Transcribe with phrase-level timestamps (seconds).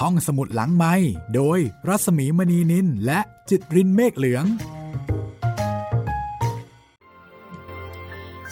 [0.00, 0.94] ห้องสมุดหลังไม้
[1.34, 4.44] โดยรัศมีมณีนินและจิตรินเมฆเหลือง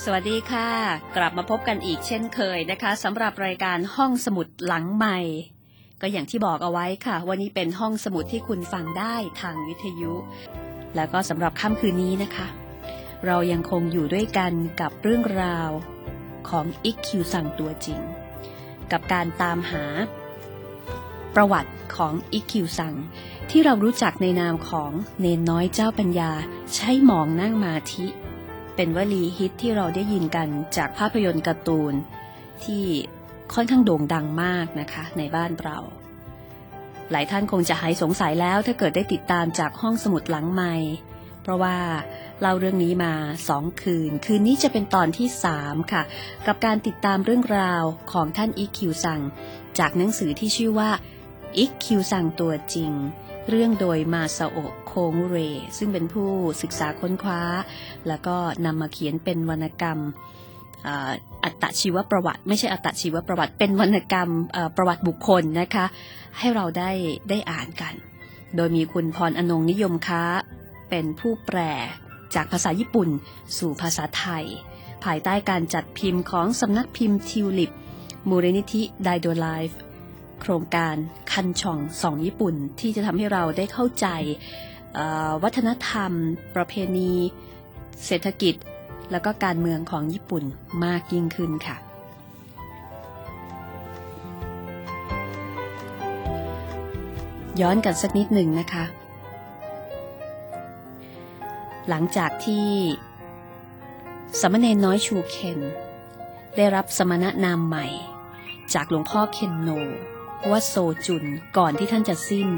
[0.05, 0.69] สวัสดีค่ะ
[1.17, 5.19] กลับมาพบกันอีกเช่นเคยนะคะสำหรับรายการห้องสมุดหลังใหม่
[6.01, 10.13] ก็อย่างที่บอกเอาไว้ค่ะ วันนี้เป็นห้องสมุดที่คุณฟังได้ทางวิทยุ
[10.97, 12.47] แล้วก็สำหรับค่ำคืนนี้นะคะ
[13.27, 15.71] เรายังคงอยู่ด้วยกันกับเรื่องราว
[16.49, 18.01] ของอิกคิวสั่งตัวจริง
[18.93, 19.85] กับการตามหา
[21.35, 22.95] ประวัติของอิกคิวสั่ง
[23.51, 26.33] ที่เรารู้จักในนามของเนนน้อยเจ้าปัญญา
[26.75, 28.07] ใช้หมองนั่งมาธิ
[28.77, 31.95] เป็นวลีฮิตที่เราได้ยินกันจากภาพยนตร์การ์ตูน
[32.65, 32.85] ที่
[33.55, 35.79] ค่อนข้างโด่งดังมากนะคะในบ้านเรา
[37.11, 40.75] หลายท่านคงจะหายสงสัยแล้วถ้าเกิดได้ติดตามจากห้องสมุดหลังใหม่
[41.43, 41.77] เพราะว่า
[42.41, 43.15] เล่าเรื่องนี้มา
[43.49, 46.03] สองคืน คืนนี้จะเป็นตอนที่สามค่ะ
[46.47, 49.21] กับการติดตามเรื่องราวของท่านอิกคิวซัง
[49.79, 50.91] จากหนังสือที่ชื่อว่า
[51.57, 52.93] อิกคิวซังตัวจริง
[53.49, 55.37] เรื่องโดยมาซาโอะโคงเร
[55.79, 56.29] ซึ่งเป็นผู้
[56.63, 57.43] ศึกษาค้นคว้า
[58.09, 59.99] แล้วก็นำมาเขียนเป็นวรรณกรรม
[61.45, 64.31] อัตชีวประวัติ ไม่ใช่อัตชีวประวัติเป็นวรรณกรรม
[64.77, 65.87] ประวัติบุคคลนะคะ
[66.39, 66.91] ให้เราได้
[67.31, 67.95] ได้อ่านกัน
[68.57, 70.23] โดยมีคุณพรอนงนิยมค้า
[70.91, 71.59] เป็นผู้แปล
[72.35, 73.09] จากภาษาญี่ปุ่น
[73.59, 74.45] สู่ภาษาไทย
[75.05, 77.73] ภายใต้การจัดพิมพ์ของสำนักพิมพ์ทิวลิป
[78.29, 79.79] มูลนิธิไดโดไลฟ์
[80.41, 80.95] โครงการ
[81.33, 84.07] คันช่องสองญี่ปุ่น ที่จะทำให้เราได้เข้าใจ
[85.43, 86.13] วัฒนธรรม
[86.55, 87.13] ประเพณี
[88.07, 88.55] เศรษฐกิจ
[89.11, 90.45] แล้วก็การเมืองของญี่ปุ่น
[90.85, 91.77] มากยิ่งขึ้นค่ะ
[97.61, 98.85] ย้อนกันสักนิดหนึ่งนะคะ
[101.89, 102.67] หลังจากที่
[104.41, 105.61] สามเณรน้อยชูเคน
[106.57, 107.87] ได้รับสมณนามใหม่
[108.75, 109.69] จากหลวงพ่อเคนโน
[110.49, 110.75] ว่าโซ
[111.07, 111.25] จุน
[111.57, 112.49] ก่อนที่ท่านจะสิ้น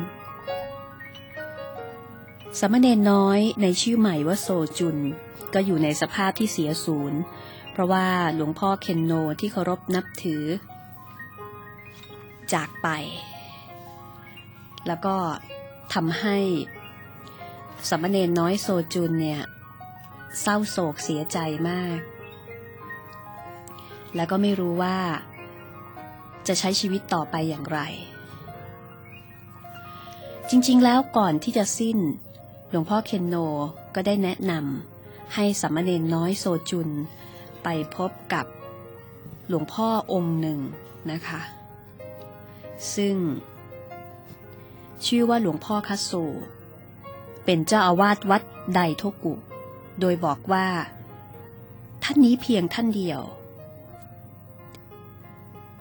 [2.58, 4.48] สามเณรน้อยในชื่อใหม่ว่าโซ
[4.78, 4.98] จุน
[5.54, 7.20] ก็อยู่ในสภาพที่เสียศูนย์
[7.72, 10.44] เพราะว่าหลวงพ่อเคนโนที่เคารพนับถือ
[12.53, 12.88] จากไป
[14.87, 15.16] แล้วก็
[15.94, 16.37] ทำให้
[17.88, 19.43] สามเณรน้อยโซจุนเนี่ย
[20.41, 21.38] เศร้าโศกเสียใจ
[21.69, 21.99] มาก
[24.16, 24.97] แล้วก็ไม่รู้ว่า
[26.47, 27.80] จะใช้ชีวิตต่อไปอย่างไร
[30.50, 31.98] จริงๆ แล้วก่อนที่จะสิ้น
[32.70, 33.36] หลวงพ่อเคนโน
[33.94, 36.88] ก็ได้แนะนำให้สามเณรน้อยโซจุน
[37.62, 38.47] ไปพบกับ
[39.48, 40.58] หลวงพ่อองค์หนึ่ง
[41.10, 41.41] นะคะ
[42.94, 43.16] ซึ่ง
[45.06, 46.12] ชื่อว่าหลวงพ่อคัสโซ
[47.44, 48.42] เป็นเจ้าอาวาสวัด
[48.75, 49.34] ไดโทกุ
[50.00, 50.66] โดยบอกว่า
[52.02, 53.20] ท่านนี้เพียงท่านเดียว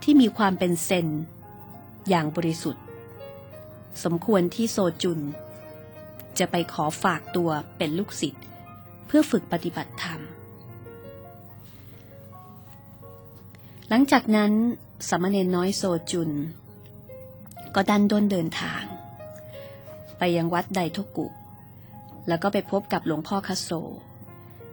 [0.04, 1.08] ที่มีความเป็นเซน
[2.10, 2.84] อย่างบริสุทธิ์
[4.04, 5.20] สมควรที่โซจุน
[6.40, 8.44] จะไปขอฝากตัวเป็นลูกศิษย์
[9.08, 10.20] เพื่อฝึกปฏิบัติธรรม
[13.90, 14.52] หลังจากนั้น
[15.10, 16.32] สามเณรน้อยโซจุน
[17.76, 18.84] ก็ดันด้นเดินทาง
[20.18, 21.28] ไปยังวัดไดโทกุ
[22.28, 23.72] แล้วก็ไปพบกับหลวงพ่อคัสโซ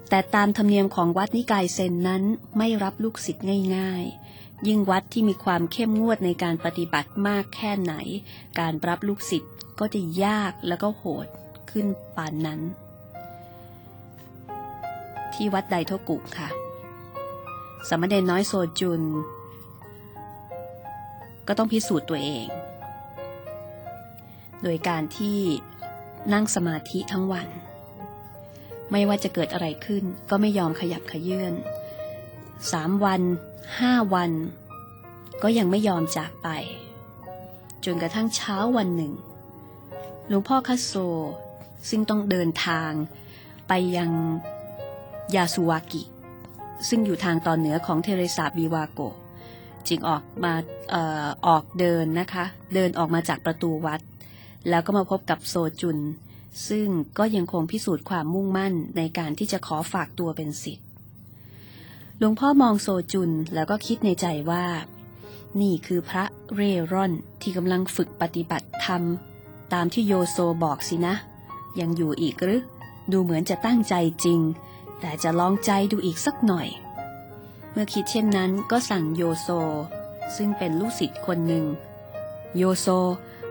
[0.09, 2.22] แต่ตามธรรมเนียมของวัดนิกายเซนนั้น
[2.59, 3.45] ไม่รับลูกศิษย์
[3.77, 4.28] ง่าย ๆ
[4.67, 7.95] ยิ่งวัดที่มีความเข้มงวดในการปฏิบัติมากแค่ไหน
[8.59, 11.27] การรับลูกศิษย์ก็จะยากแล้วก็โหด
[11.71, 11.87] ขึ้น
[12.17, 12.61] ปานนั้น
[15.35, 16.49] ที่วัดไดโทกุค่ะ
[17.89, 19.03] สมเณรน้อยโซจุน
[21.47, 22.47] ก็ต้องพิสูจน์ตัวเอง
[24.63, 25.39] โดยการที่
[26.33, 27.49] นั่งสมาธิทั้งวัน
[28.91, 31.55] ไม่ว่าจะเกิดอะไรขึ้นก็ไม่ยอมขยับขยื่น
[32.73, 33.23] สามวัน
[33.77, 34.31] ห้าวัน
[35.43, 36.49] ก็ยังไม่ยอมจากไป
[37.84, 39.12] จนกระทั่งเช้าวันหนึ่ง
[40.29, 40.93] หลวงพ่อคัสโซ
[41.89, 42.91] ซึ่งต้องเดินทาง
[43.69, 44.11] ไปยัง
[45.37, 46.03] ยาสุวากิ
[46.89, 49.01] ซึ่งอยู่ทางตอนเหนือของเทเรซาบิวาโก
[49.89, 50.55] จึงออกมา
[50.93, 52.45] ออออกเดินนะคะ
[52.75, 54.01] เดินออกมาจากประตูวัด
[54.69, 55.98] แล้วก็มาพบกับโซจุน
[56.69, 56.89] ซึ่ง
[57.19, 60.88] ก็ยังคงพิสูจน์ความมุ่งมั่นในการที่จะขอฝากตัวเป็นศิษย์
[62.20, 64.65] หลวงพ่อมองโซจุนแล้วก็คิดในใจว่า
[65.60, 66.24] นี่คือพระ
[66.54, 67.12] เร่ร่อน
[67.42, 69.03] ที่กำลังฝึกปฏิบัติธรรม
[69.72, 71.15] ตามที่โยโซบอกสินะ
[71.80, 72.62] ยังอยู่อีกหรือ
[73.12, 73.94] ดูเหมือนจะตั้งใจ
[74.24, 74.41] จริง
[75.00, 76.68] แต่จะลองใจดูอีกสักหน่อย
[77.72, 79.48] เมื่อคิดเช่นนั้นก็สั่งโยโซ
[80.36, 81.65] ซึ่งเป็นลูกศิษย์คนหนึ่ง
[82.56, 82.86] โยโซ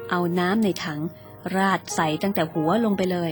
[0.10, 1.00] เอาน้ำในถัง
[1.56, 3.32] ราดใส่ตั้งแต่หัวลงไปเลย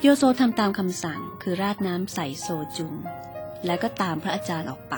[0.00, 2.94] โยโซทำตามคำสั่งคือราดน้ำใส่โซจุน
[3.66, 4.96] แล้วก็ตามพระอาจารย์ออกไป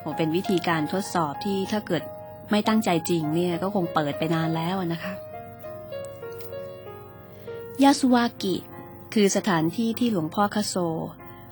[0.00, 2.02] โอ้เป็นวิธีการทดสอบที่ถ้าเกิด
[2.50, 5.12] ไม่ตั้งใจจริงเนี่ยก็คงเปิดไปนานแล้วนะคะ
[7.82, 8.56] ยาสุวากิ
[9.14, 10.76] คือสถานที่ที่หลวงพ่อคาโซ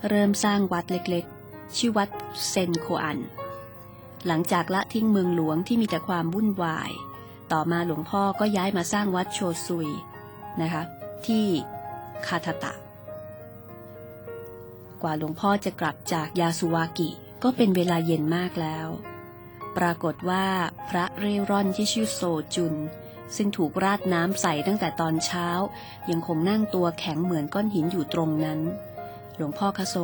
[0.08, 2.08] เริ่มสร้างวัดเล็กๆ ชื่อวัด
[2.48, 3.18] เซนโคอัน
[4.26, 6.90] หลังจากละทิ้งเมืองหลวงที่มีแต่ความวุ่นวาย
[7.52, 9.88] ต่อมาหลวงพ่อก็ย้ายมาสร้างวัดโชซุย
[10.62, 10.82] นะคะ
[11.26, 11.44] ที่
[12.26, 12.72] คาทาตะ
[15.02, 17.10] กว่าหลวงพ่อจะกลับจากยาสุวากิ
[17.42, 18.88] ก็เป็นเวลาเย็นมากแล้ว
[19.76, 20.46] ปรากฏว่า
[20.88, 22.20] พระเร่ร่อนที่ชื่อโซ
[22.54, 22.74] จุน
[23.36, 25.48] ซึ่งถูกราดน้ำใส่ตั้งแต่ตอนเช้า
[26.10, 28.60] ยังคงนั่งตัวแข็งเหมือนก้อนหินอยู่ตรงนั้น
[29.36, 29.96] หลวงพ่อคาโซ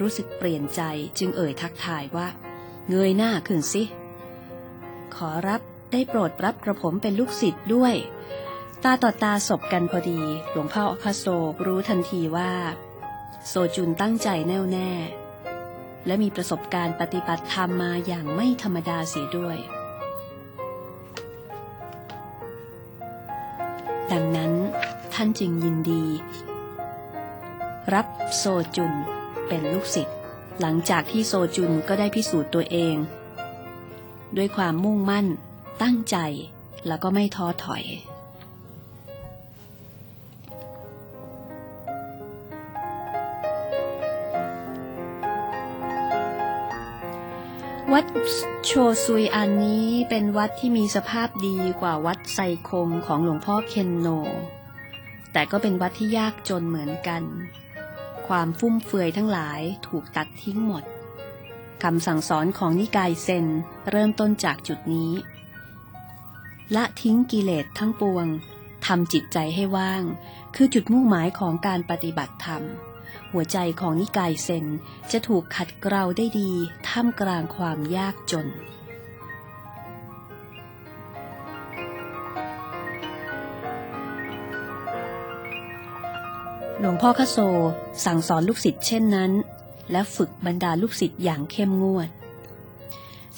[0.00, 0.82] รู้สึกเปลี่ยนใจ
[1.18, 2.28] จึงเอ่ยทักทายว่า
[2.88, 3.82] เงยหน้าขึ้นสิ
[5.14, 5.60] ขอรับ
[5.92, 7.94] ได้โปรดรับกระผมเป็นลูกศิษย์ด้วย
[8.84, 10.20] ตาต่อตาสบกันพอดี
[10.50, 11.26] หลวงพ่อคาโซ
[11.66, 12.52] รู้ทันทีว่า
[13.48, 14.90] โซจุนตั้งใจแน่วแน่
[16.06, 19.58] และมีประสบการณ์ปฏิบัติธรรมมาอย่างไม่ธรรมดาเสียด้วย
[24.12, 24.52] ดังนั้น
[25.14, 26.04] ท่านจึงยินดี
[27.94, 28.06] รับ
[28.36, 28.44] โซ
[28.76, 28.92] จุน
[29.46, 30.18] เป็นลูกศิษย์
[30.60, 32.96] หลังจากที่โซจุนก็ได้พิสูจน์ตัวเอง
[34.36, 35.26] ด้วยความมุ่งมั่น
[35.82, 36.16] ตั้งใจ
[36.86, 37.84] แล้วก็ไม่ท้อถอย
[47.94, 48.06] วัด
[48.66, 48.72] โช
[49.04, 52.38] ซุยอันนี้เป็นวัดที่มีสภาพดีกว่าวัดไซ
[52.68, 54.08] คงของหลวงพ่อเคนโน
[55.32, 57.22] แต่ก็เป็นวัดที่ยากจนเหมือนกัน
[58.28, 60.84] ความฟุ่มเฟือยทั้งหลายถูกตัดทิ้งหมด
[61.82, 63.46] คำสั่งสอนของนิกายเซน
[63.90, 65.12] เริ่มต้นจากจุดนี้
[66.74, 68.26] ละทิ้งกิเลสทั้งปวง
[68.86, 70.02] ทำจิตใจให้ว่าง
[70.56, 72.64] คือจุดมุ่งหมายของการปฏิบัติธรรม
[73.32, 74.66] หัวใจของนิกายเซน
[75.12, 76.52] จะถูกขัดเกลาได้ดี
[76.88, 78.48] ท่ามกลางความยากจน
[86.80, 87.38] หลวงพ่อคโซ
[88.04, 89.32] สั่งสอนลูกศิษย์เช่นนั้น
[89.92, 92.08] และฝึกบรรดาลูกศิษย์อย่างเข้มงวด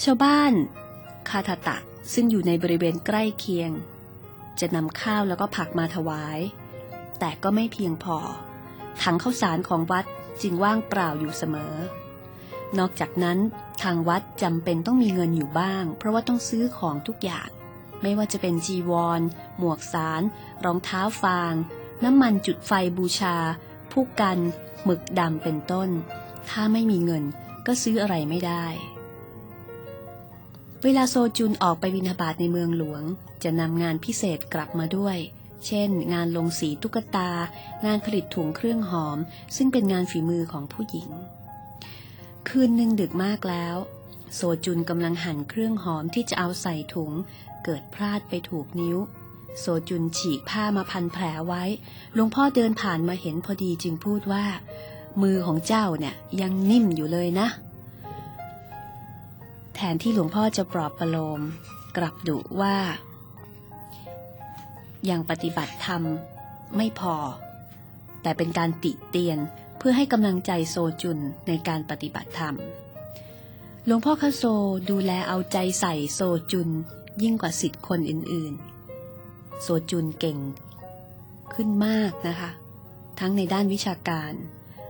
[0.03, 0.53] ชาวบ้าน
[1.29, 1.77] คาทาตะ
[2.13, 3.71] ซึ่งอยู่ในบริเวณใกล้เคียง
[4.61, 6.39] จะนำข้าวแล้วก็ผักมาถวาย
[7.19, 8.19] แต่ก็ไม่เพียงพอ
[9.03, 10.05] ถังข้าวสารของวัด
[10.43, 11.75] จึงว่างเปล่าอยู่เสมอ
[12.79, 13.39] นอกจากนั้น
[13.83, 17.49] ทางวัดจำเป็นต้องมีเงินอยู่บ้าง เพราะว่าต้องซื้อของทุกอย่าง
[18.03, 19.21] ไม่ว่าจะเป็นจีวร
[19.59, 20.23] หมวกสาร
[20.65, 21.55] รองเท้าฟาง
[22.05, 23.37] น้ำมันจุดไฟบูชา
[23.93, 24.39] ผู้กัน
[24.85, 25.89] หมึกดำเป็นต้น
[26.49, 27.25] ถ้าไม่มีเงิน
[27.67, 28.67] ก็ซื้ออะไรไม่ได้
[30.83, 33.03] เวลาโซจุนออกไปบินาบาตในเมืองหลวง
[33.45, 35.17] จะนำงานพิเศษกลับมาด้วย
[35.67, 37.31] เช่น งานลงสีตุ๊กตา
[37.87, 39.19] งานผลิตถุงเครื่องหอม
[39.57, 41.09] ซึ่งเป็นงานฝีมือของผู้หญิง
[42.49, 43.77] คืนหนึ่งดึกมากแล้ว
[44.35, 47.13] โซจุนกำลังหั่นเครื่องหอมที่จะเอาใส่ถุง
[47.65, 48.99] เกิดพลาดไปถูกนิ้ว
[49.59, 51.63] โซจุนฉีกผ้ามาพันแผลไว้
[52.15, 54.45] หลวงพ่อเดินผ่านมาเห็นพอดีจึงพูดว่า
[55.23, 57.49] มือของเจ้าเนี่ยยังนิ่มอยู่เลยนะ
[59.75, 61.41] แทนที่หลวงพ่อจะปลอบประโลม
[61.97, 62.77] กลับดุว่า
[65.11, 66.03] ยังปฏิบัติธรรม
[66.77, 67.17] ไม่พอ
[68.23, 69.39] แต่เป็นการติเตียน
[69.79, 71.19] เพื่อให้กำลังใจโซจุน
[71.49, 72.55] ในการปฏิบัติธรรม
[73.87, 74.43] หลวงพ่อคาโซ
[74.91, 76.21] ดูแลเอาใจใส่โซ
[76.53, 76.69] จุน
[77.23, 80.39] ยิ่งกว่าสิทธิ์คนอื่นๆ โซจุนเก่ง
[81.55, 82.51] ขึ้นมากนะคะ
[83.21, 84.33] ทั้งในด้านวิชาการ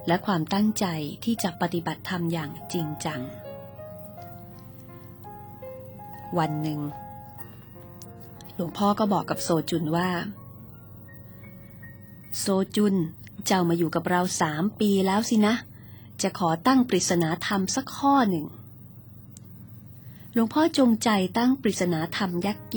[0.07, 0.87] และความตั้งใจ
[1.25, 3.21] ที่จะปฏิบัติธรรมอย่างจริงจัง
[6.39, 6.81] วันหนึ่ง
[8.61, 10.11] ลวงพ่อก็บอกกับโซจุนว่า
[12.39, 12.95] โซจุน
[13.47, 15.55] เจ้ามาอยู่กับเราสามปีแล้วสินะ
[16.23, 18.47] จะขอตั้งปริศนาธรรมสักข้อหนึ่ง
[20.33, 22.31] หลวงพ่อจงใจตั้งปริศนาธรรม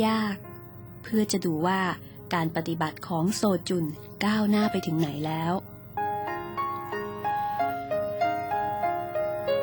[0.05, 1.81] ยากๆ เพื่อจะดูว่า
[2.33, 3.85] การปฏิบัติของโซจุน
[4.25, 5.53] ก้าวหน้าไปถึงไหนแล้ว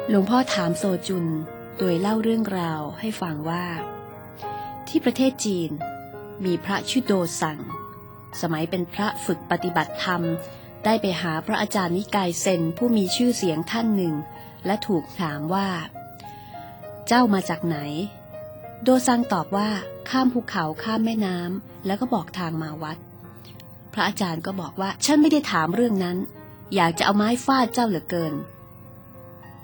[0.09, 1.27] หลวงพ่อถามโซจุน
[1.79, 3.65] โดยเล่าเรื่องราวให้ฟังว่า
[4.89, 5.71] ที่ประเทศจีน
[6.45, 7.59] มีพระชื่อโดสัง
[8.41, 10.23] สมัยเป็นพระฝึกปฏิบัติธรรม
[10.85, 14.15] ได้ไปหาพระอาจารย์นิกายเซนผู้มีชื่อเสียงท่านหนึ่ง
[14.67, 15.69] และถูกถามว่า
[17.07, 17.79] เจ้ามาจากไหน
[18.83, 19.69] โดซังตอบว่า
[20.11, 22.99] ข้ามภูเขาข้ามแม่น้ำแล้วก็บอกทางมาวัด
[23.93, 26.19] พระอาจารย์ก็บอกว่าฉันไม่ได้ถามเรื่องนั้น
[26.75, 28.35] อยากจะเอาไม้ฟาดเจ้าเหลือเกิน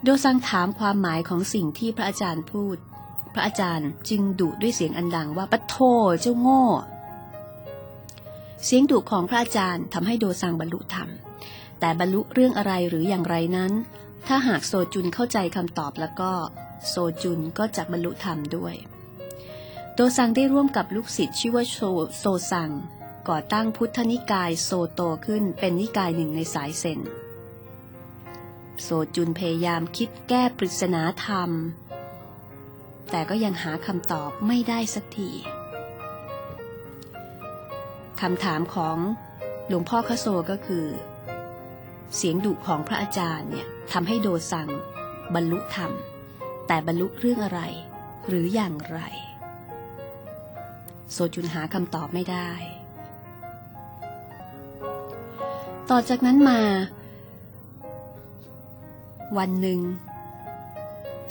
[0.03, 2.77] โดซังถามความหมายของสิ่งที่พระอาจารย์พูด
[3.39, 5.77] พระอาจารย์จึงดุด้วยเสียงอันดังว่าปะโท
[6.21, 6.65] เจ้าโง่
[8.65, 11.09] เสียงดุของพระอาจารย์ทำให้โดซังบรรลุธรรม
[11.81, 13.73] แต่บรรลุเรื่องอะไรหรืออย่างไรนั้น
[14.27, 16.33] ถ้าหากโซจุนเข้าใจคำตอบแล้วก็
[16.89, 18.75] โซจุนก็จะบรรลุธรรมด้วย
[19.95, 21.79] โดซังได้ร่วมกับลูกศิษย์ชื่อว่าโช
[22.19, 22.71] โซซัง
[23.29, 27.01] ก่อตั้งพุทธนิกายโซโตขึ้นเป็นนิกายหนึ่งในสายเซน
[28.83, 31.51] โซจุนพยายามคิดแก้ปริศนาธรรม
[33.11, 35.31] แต่ก็ยังหาคำตอบไม่ได้สักที
[38.21, 38.97] คำถามของ
[39.69, 40.87] หลวงพ่อคโซก็คือ
[42.17, 44.69] เสียงดุของพระอาจารย์เนี่ยทำให้โดซัง
[45.35, 45.93] บรรลุธรรม
[46.67, 47.61] แต่บรรลุเรื่องอะไร
[48.29, 49.01] หรืออย่างไร
[51.13, 52.51] โซจุนหาคำตอบไม่ได้
[55.91, 56.61] ต่อจากนั้นมา
[59.39, 59.81] วันหนึ่ง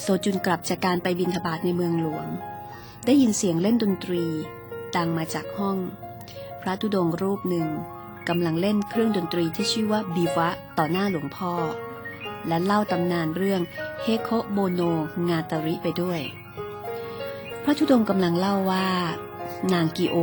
[0.01, 2.27] โซจุนกลับจากการไปบินทบาทในเมืองหลวง
[3.05, 4.25] ได้ยินเสียงเล่นดนตรี
[4.95, 5.77] ดังมาจากห้อง
[6.61, 7.67] พระธุดงรูปหนึ่ง
[8.29, 11.53] กำลังเล่นเครื่องดนตรีที่ชื่อว่าบีวะต่อหน้าหลวงพ่อ
[12.47, 13.61] และเล่าตำนานเรื่อง
[14.01, 14.81] เฮโคโบโน
[15.29, 16.21] งาตาริไปด้วย
[17.63, 18.87] พระธุดงกำลังเล่าว่า
[19.73, 20.17] นางกิโอ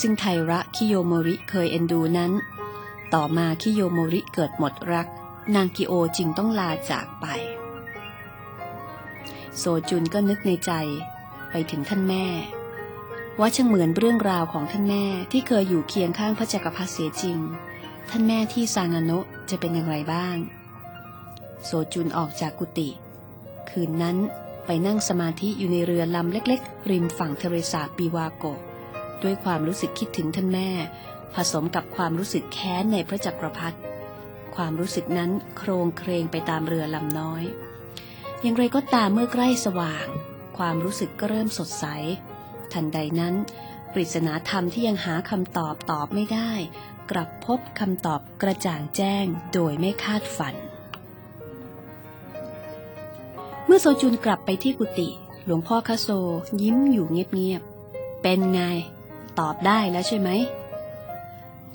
[0.00, 2.32] ซึ่งไทระคิโยโมริเคยเอ็นดูนั้น
[3.14, 5.06] ต่อมาคิโยโมริเกิดหมดรัก
[5.54, 7.26] นางกิโอจึงต้องลาจากไป
[9.58, 10.72] โซจุนก็นึกในใจ
[11.50, 12.26] ไปถึงท่านแม่
[13.40, 17.38] ว่าช่างเหมือนเรื่องราวของท่านแม่ที่เคยอยู่เคียงข้างพระจักรพรรดิเสียจริง
[18.10, 20.36] ท่านแม่ที่ซางาโนะจะเป็นอย่างไรบ้าง
[21.64, 22.88] โซจุนออกจากกุฏิ
[23.70, 24.16] คืนนั้น
[24.66, 28.44] ไปนั่งสมาธิอยู่ในเรือลำเล็กๆ ริมฝั่งทะเลสาบปีวาโก
[29.22, 30.68] ด้วยความรู้สึกคิดถึงท่านแม่
[31.34, 33.78] ผสมกับความรู้สึกแค้นในพระจักรพรรดิ
[34.56, 37.44] ความรู้สึกนั้นโครงเครงไปตามเรือลำน้อย
[38.44, 40.06] อย่างไรก็ตามเมื่อใกล้สว่าง
[40.56, 41.84] ความรู้สึกก็เริ่มสดใส
[42.72, 43.34] ทันใดนั้น
[43.92, 46.52] ปริศนาธรรมที่ยังหาคำตอบตอบไม่ได้
[47.10, 50.54] กลับพบคำตอบกระจ่างแจ้งโดยไม่คาดฝัน
[53.66, 55.08] เมื่อโซจุนกลับไปที่กุฏิ
[55.44, 56.08] หลวงพ่อคาโซ
[56.62, 58.60] ยิ้มอยู่เงียบๆ เป็นไง
[59.38, 60.30] ตอบได้แล้วใช่ไหม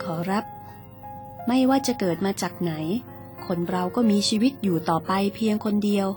[0.04, 0.44] ขอรับ
[1.48, 2.74] ไม่ว่าจะเกิดมาจากไหน
[3.48, 6.08] คนเราก็มีชีวิตอยู่ต่อไปเพียงคนเดียว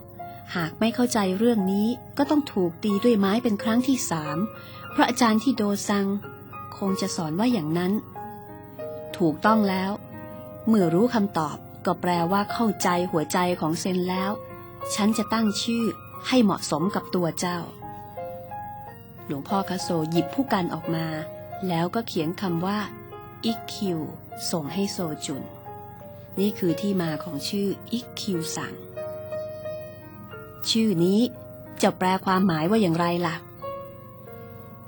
[0.56, 4.37] หากไม่เข้าใจเรื่องนี้ก็ต้องถูกตีด้วยไม้เป็นครั้งที่สาม
[4.94, 6.06] พระอาจารย์ที่โดซัง
[6.78, 7.92] คงจะสอนว่าอย่างนั้น
[9.18, 9.90] ถูกต้องแล้ว
[10.68, 11.56] เมื่อรู้คำตอบ
[11.87, 14.30] ก็แปลว่าเข้าใจหัวใจของเซนแล้ว
[14.94, 15.84] ฉันจะตั้งชื่อ
[16.28, 17.58] ให้เหมาะสมกับตัวเจ้า
[19.26, 21.06] หลวงพ่อคาโซหยิบผู้กันออกมา
[21.68, 22.78] แล้วก็เขียนคำว่า
[23.44, 24.00] อิกคิว
[24.50, 25.42] ส่งให้โซจุน
[26.40, 28.75] นี่คือที่มาของชื่ออิกคิวสัง
[30.71, 31.21] ชื่อนี้
[31.83, 33.37] จะแปลความหมายว่าอย่างไรล่ะ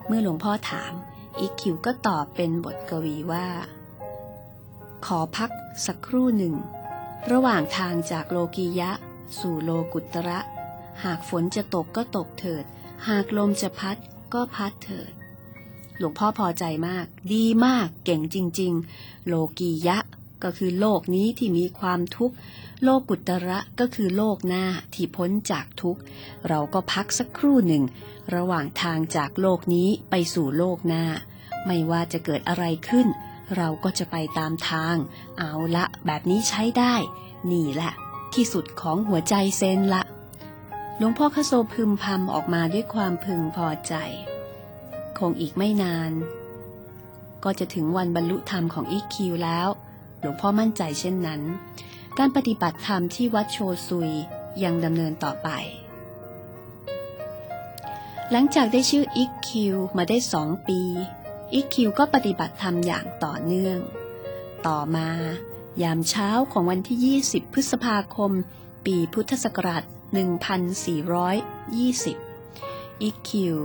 [0.06, 0.92] เมื่อหลวงพ่อถาม
[1.38, 3.46] อิกคิวก็ตอบเป็นบทกวีว่า
[5.06, 5.50] ขอพัก
[5.86, 6.54] สักครู่หนึ่ง
[7.30, 8.90] ระหว่างทางจากโลกียะ
[9.38, 10.40] สู่โลกุตระ
[11.04, 12.64] หากฝนจะตกก็ตกเถิด
[13.08, 13.96] หากลมจะพัด
[14.34, 15.12] ก็พัดเถิด
[15.98, 19.98] หลวงพ่อพอใจมาก ดีมากเก่งจริง ๆ โลกียะ
[20.42, 22.34] ก็คือโลกนี้ที่มีความทุกข์
[22.82, 24.64] โลกุตระก็คือโลกหน้า
[24.94, 26.00] ที่พ้นจากทุกข์
[26.48, 27.84] เราก็พักสักครู่หนึ่ง
[28.34, 31.04] ระหว่างทางจากโลกนี้ไปสู่โลกหน้า
[31.66, 33.06] ไม่ว่าจะเกิดอะไรขึ้น
[33.56, 34.96] เราก็จะไปตามทาง
[35.38, 36.94] เอาละแบบนี้ใช้ได้
[37.52, 37.92] นี่แหละ
[38.34, 40.02] ที่สุดของหัวใจเซนละ
[40.98, 43.94] หลวงพ่อคโซพึมพำออกมาด้วยความพึงพอใจ
[45.18, 46.12] คงอีกไม่นาน
[47.44, 49.68] ก็จะถึงวันบรรลุธรรมของอีคิวแล้ว
[50.20, 51.42] หลวงพ่อมั่นใจเช่นนั้น
[52.18, 54.10] การปฏิบัติธรรมที่วัดโชซุย
[54.62, 55.48] ยังดำเนินต่อไป
[58.30, 60.80] หลังจากได้ชื่ออีคิวมาได้สองปี
[61.52, 63.78] อีคิวก็ปฏิบัติธรรมอย่างต่อเนื่อง
[64.66, 65.08] ต่อมา
[65.82, 66.98] ยามเช้าของวันที่
[67.30, 68.30] 20 พฤษภาคม
[68.86, 69.82] ปีพุทธศักราช
[71.02, 73.56] 1420อีคิว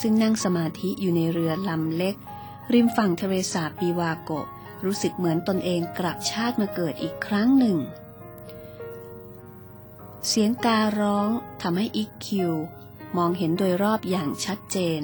[0.00, 2.14] ซึ่งนั่งสมาธิอยู่ในเรือลำเล็ก
[2.72, 4.46] ริมฝั่งทะเลสาบปีวาโกะ
[4.84, 7.78] รู้สึกเหมือนตนเองกลับชาติมาเกิดอีกครั้งหนึ่ง
[10.28, 11.28] เสียงการ้อง
[11.62, 12.52] ทำให้อีคิว
[13.16, 15.02] มองเห็นโดยรอบอย่างชัดเจน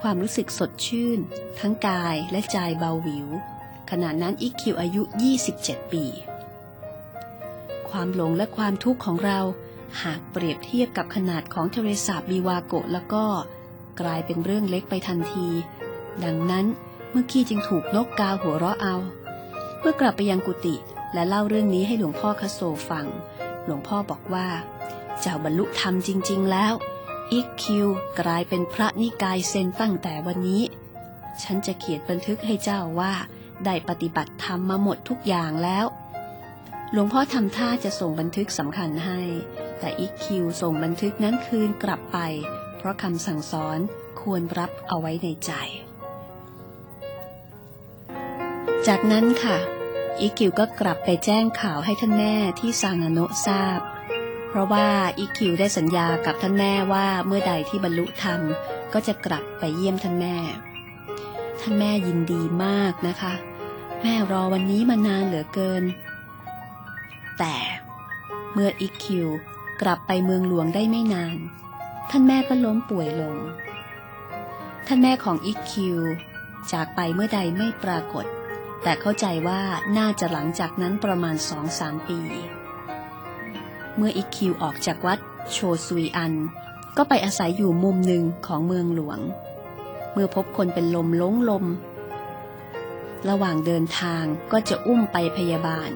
[0.00, 1.18] ความรู้สึกสดชื่น
[1.58, 3.28] ทั้งกายและใจเบาหวิว
[3.90, 5.02] ขณะนั้นอีคิวอายุ
[5.48, 6.04] 27 ปี
[7.90, 9.40] ความหลงและความทุกข์ของเรา
[10.02, 13.24] หากเปรียบเทียบกับขนาดของเทเลสาบบีวาโกะแล้วก็
[14.00, 15.48] กลายเป็นเรื่องเล็กไปทันที
[16.24, 16.66] ดังนั้น
[17.10, 18.96] เมื่อกี้จึงถูกนกกาหัวเราะเอา
[19.80, 20.76] เมื่อกลับไปยังกุฏิ
[21.14, 23.06] และเล่าเรื่องนี้ให้หลวงพ่อคโซฟัง
[23.64, 24.48] หลวงพ่อบอกว่า
[25.20, 26.72] เจ้าบรรลุธรรมจริง ๆ แล้ว
[27.32, 27.86] อีกคิว
[28.20, 30.62] กลายเป็นพระนิกายเซนตั้งแต่วันนี้
[31.42, 33.12] ฉันจะเขียนบันทึกให้เจ้าว่า
[33.64, 35.86] ได้ปฏิบัติธรรมมาหมดทุกอย่างแล้ว
[36.92, 39.20] หลวงพ่อทำท่าจะส่งบันทึกสำคัญให้
[39.78, 42.18] แต่อีกคิวส่งบันทึกนั้นคืนกลับไป
[42.76, 43.78] เพราะคำสั่งสอน
[44.20, 45.52] ควรรับเอาไว้ในใจ
[48.88, 49.58] จากนั้นค่ะ
[50.20, 53.80] อิคิวก็กลับไปแจ้งข่าวให้ท่านแม่ที่ซางาโนะทราบ
[54.48, 58.40] เพราะว่าอิคิวได้สัญญากับท่านแม่ว่าเมื่อใดที่บรรลุธรรม
[58.92, 60.36] ก็จะกลับไปเยี่ยมท่านแม่
[61.60, 63.34] ท่านแม่ยินดีมากนะคะ
[64.02, 65.84] แม่รอวันนี้มานานเหลือเกิน
[67.38, 67.56] แต่
[68.52, 69.26] เมื่ออิคิว
[69.82, 71.36] กลับไปเมืองหลวงได้ไม่นาน
[72.10, 73.36] ท่านแม่ก็ล้มป่วยลง
[74.86, 75.98] ท่านแม่ของอิคิว
[76.72, 78.26] จากไปเมื่อใดไม่ปรากฏ
[78.82, 79.62] แต่เข้าใจว่า
[79.98, 82.20] น่าจะหลังจากนั้นประมาณสองสามปี
[83.96, 85.18] เมื่ออิคิวออกจากวัด
[85.52, 86.34] โชซุยอัน
[86.96, 89.18] ก็ไปอาศัยอยู่มุมหนึ่งของเมืองหลวง
[90.12, 91.64] เมื่อพบคนเป็นลมล้งลม
[93.28, 95.90] ระหว่างเดินทางก็จะอุ้มไปพยาบาล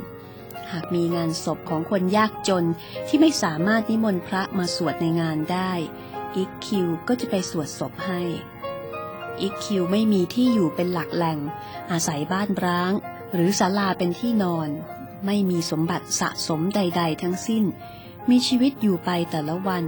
[0.72, 2.66] หากมีงานศพของคนยากจน
[3.06, 5.72] ที่ไม่สามารถนิมนต์พระมาสวดในงานได้
[6.36, 8.20] อิกคิวก็จะไปสวดศพให้
[9.40, 11.38] อิกคิวไม่มีที่อยู่เป็นหลักแหล่ง
[11.90, 12.92] อาศัยบ้านร้าง
[13.34, 14.68] หรือศาลาเป็นที่นอน
[15.26, 17.64] ไม่มีสมบัติสะสมใด ๆ ทั้งสิ้น
[18.30, 19.84] มีชีวิตอยู่ไปแต่ละวัน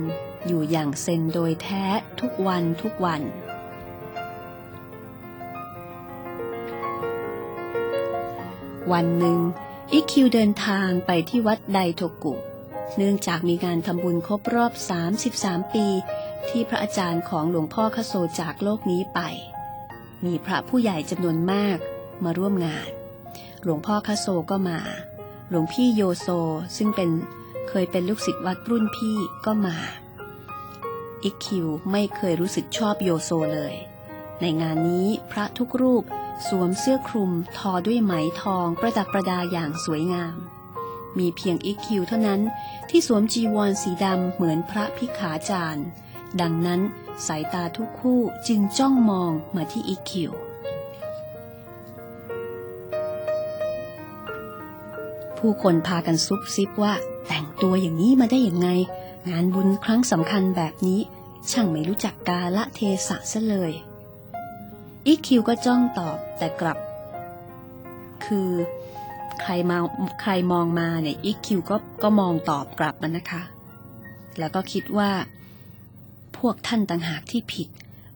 [0.46, 1.84] อยู่อย่างเซนโดยแท้
[2.20, 3.22] ทุกวันทุกวัน
[8.92, 9.38] วันหนึ่ง
[9.92, 12.34] อิคิวเดินทางไปที่วัดไดโทกุ
[12.96, 14.72] เนื่องจากมีการทำบุญครบรอบ
[15.22, 15.86] 33 ปี
[16.48, 19.20] ที่พระอาจารย์ของหลวงพ่อคโซจากโลกนี้ไป
[20.24, 21.78] มีพระผู้ใหญ่จำนวนมาก
[22.24, 22.88] มาร่วมงาน
[23.62, 24.80] หลวงพ่อคโซก็มา
[25.50, 26.28] หลวงพี่โยโซ
[26.76, 27.10] ซึ่งเป็น
[27.68, 29.76] เคยเป็นลูกศิษย์วัดรุ่นพี่ก็มา
[31.22, 33.74] อิคิวไม่เคยรู้สึกชอบโยโซเลย
[34.40, 36.04] ในงานนี้พระทุกรูป
[36.48, 38.12] สวมเสื้อคลุมทอด้วยไหม
[38.42, 40.36] ทองประดับประดาอย่างสวยงาม
[41.18, 42.40] มีเพียงอิคิวเท่านั้น
[42.90, 45.86] ที่สวมจีวรสีดำเหมือนพระพิขาจารย์
[46.40, 46.80] ดังนั้น
[47.26, 50.32] สายตาทุกคู่จึงจ้องมองมาที่อิคิว
[55.38, 56.94] ผู้คนพากันซุบซิบว่า
[57.28, 58.68] แต่งตัวอย่างนี้มาได้อย่างไง
[59.30, 61.00] งานบุญครั้งสำคัญแบบนี้
[61.50, 63.72] ช่างไม่รู้จักกาละเทศะซะเลย
[65.06, 66.78] อีคิวก็จ้องตอบแต่กลับ
[68.24, 68.50] คือ
[69.40, 69.78] ใครมา
[70.20, 73.42] ใครมองมาเนี่ยอีคิวก็ก็มองตอบกลับมันนะคะ
[74.38, 75.10] แล้วก็คิดว่า
[76.48, 77.68] วกท่านต่างหากที่ผิด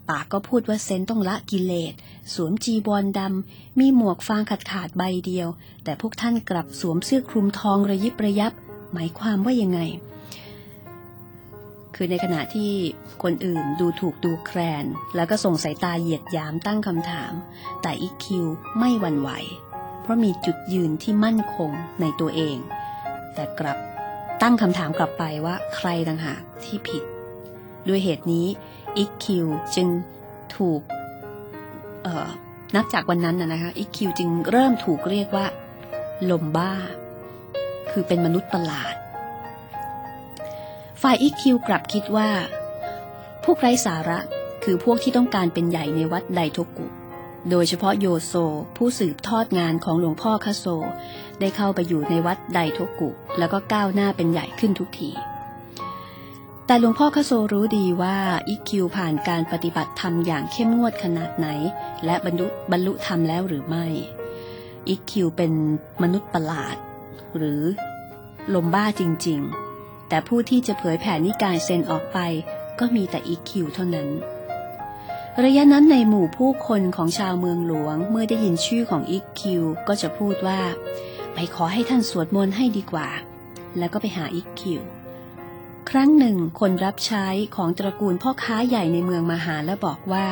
[0.09, 1.95] ปากก็พูดว่าเซนต้องละกิเลส
[2.35, 5.49] สวมจีบอลดำ มีหมวกฟางขาดขาดๆใบเดียว
[5.85, 8.53] แต่พวกท่านกลับสวมเสื้อคลุมทองระยิบระยับ
[8.93, 9.81] หมายความว่ายังไง
[11.95, 12.73] คือในขณะที่
[13.23, 14.85] คนอื่นดูถูกดูแคลน
[15.17, 17.33] แล้วก็ส่งสายตาเหยียดยามตั้งคำถาม
[17.83, 18.47] แต่อีคิว
[18.79, 19.31] ไม่หวั่นไหว
[20.03, 22.57] เพราะมีจุดยืนที่มั่นคงในตัวเอง
[23.35, 23.79] แต่กลับ
[24.43, 27.05] ตั้งคำถามกลับไปว่าใครต่างหากที่ผิด
[27.89, 28.47] ด้วยเหตุนี้
[28.97, 29.89] อีคิวจึง
[30.57, 30.81] ถูก
[32.75, 35.47] นับจากวันนั้นนะคะอีคิวจึงเริ่มถูกเรียกว่า
[36.31, 36.73] ลมบ้า
[37.91, 38.95] คือเป็นมนุษย์ประหลาด
[41.03, 42.31] ฝ่ายอีคิวกลับคิดว่า
[43.45, 44.19] พวกไร้สาระ
[44.65, 46.87] คือพวกที่ต้องการเป็นใหญ่ในวัดไดโทกุ
[47.51, 48.35] โดยเฉพาะโยโซ
[48.77, 50.67] ผู้สืบทอดงานของหลวงพ่อคาโซ
[51.41, 55.11] ได้เข้าไปอยู่ในวัดไดโทกุ แล้วก็ก้าวหน้าเป็นใหญ่ขึ้นทุกที
[56.71, 58.17] แต่หลวงพ่อคาโซรู้ดีว่า
[58.49, 61.49] อีคิวผ่านการปฏิบัติธรรมอย่างเข้มงวดขนาดไหน
[62.05, 63.87] และบรรลุบรรลุธรรมแล้วหรือไม่
[64.89, 65.53] อีคิวเป็น
[66.03, 66.77] มนุษย์ประหลาด
[67.37, 67.63] หรือ
[68.55, 69.41] ลมบ้าจริง
[69.75, 72.19] ๆ แต่ผู้ที่จะเผยแผ่นิกายเซนออกไป
[72.79, 74.09] ก็มีแต่อีคิวเท่านั้น
[75.45, 80.61] ระยะนั้นในหมู่ผู้คนของชาวเมืองหลวงเมื่อได้ยินชื่อของอีคิวก็จะพูดว่า
[81.35, 83.09] ไปขอให้ท่านสวดมนต์ให้ดีกว่า
[83.79, 84.83] แล้วก็ไปหาอีคิว
[85.89, 90.27] ครั้งหนึ่งคนรับใช้ของตระกูลพ่อค้าใหญ่ในเมืองมาหาและบอกว่า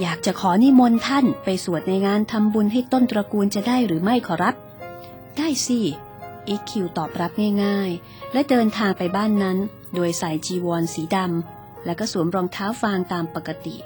[0.00, 4.54] อยากจะขอนิมนต์ท่านไปสวดในงานทำบุญให้ต้นตระกูลจะได้หรือไม่ขอรับ
[5.36, 5.80] ได้สิ
[6.48, 7.32] อีคิวตอบรับ
[7.64, 9.58] ง่ายๆ และเดินทางไปบ้านนั้น
[9.94, 13.76] โดยใส่จีวรสีดำและก็สวมรองเท้าฟางตามปกติ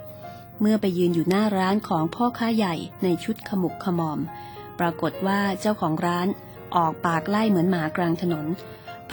[0.60, 4.20] เมื่อไปยืนอยู่หน้าร้านของพ่อค้าใหญ่ในชุดขมุกขมอม
[4.78, 6.28] ปรากฏว่าเจ้าของร้าน
[6.76, 8.46] ออกปากไล่เหมือนหมากลางถนน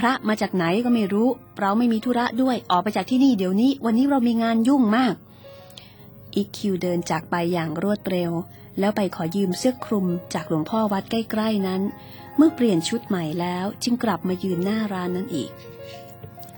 [0.01, 5.15] พระมาจากไหนก็ไม่รู้ เราไม่มีธุระด้วยออกไปจากที่นี่เดี๋ยวนี้ วันนี้เรามีงานยุ่งมาก
[6.35, 8.31] อีคิวเดินจากไปอย่างรวดเร็ว
[8.79, 11.81] แล้วไปขอยืมเสื้อคลุมจากหลวงพ่อวัดใกล้ๆนั้น
[12.37, 15.51] เมื่อเปลี่ยนชุดใหม่แล้วจึงกลับมายืนหน้าร้านนั้นอีก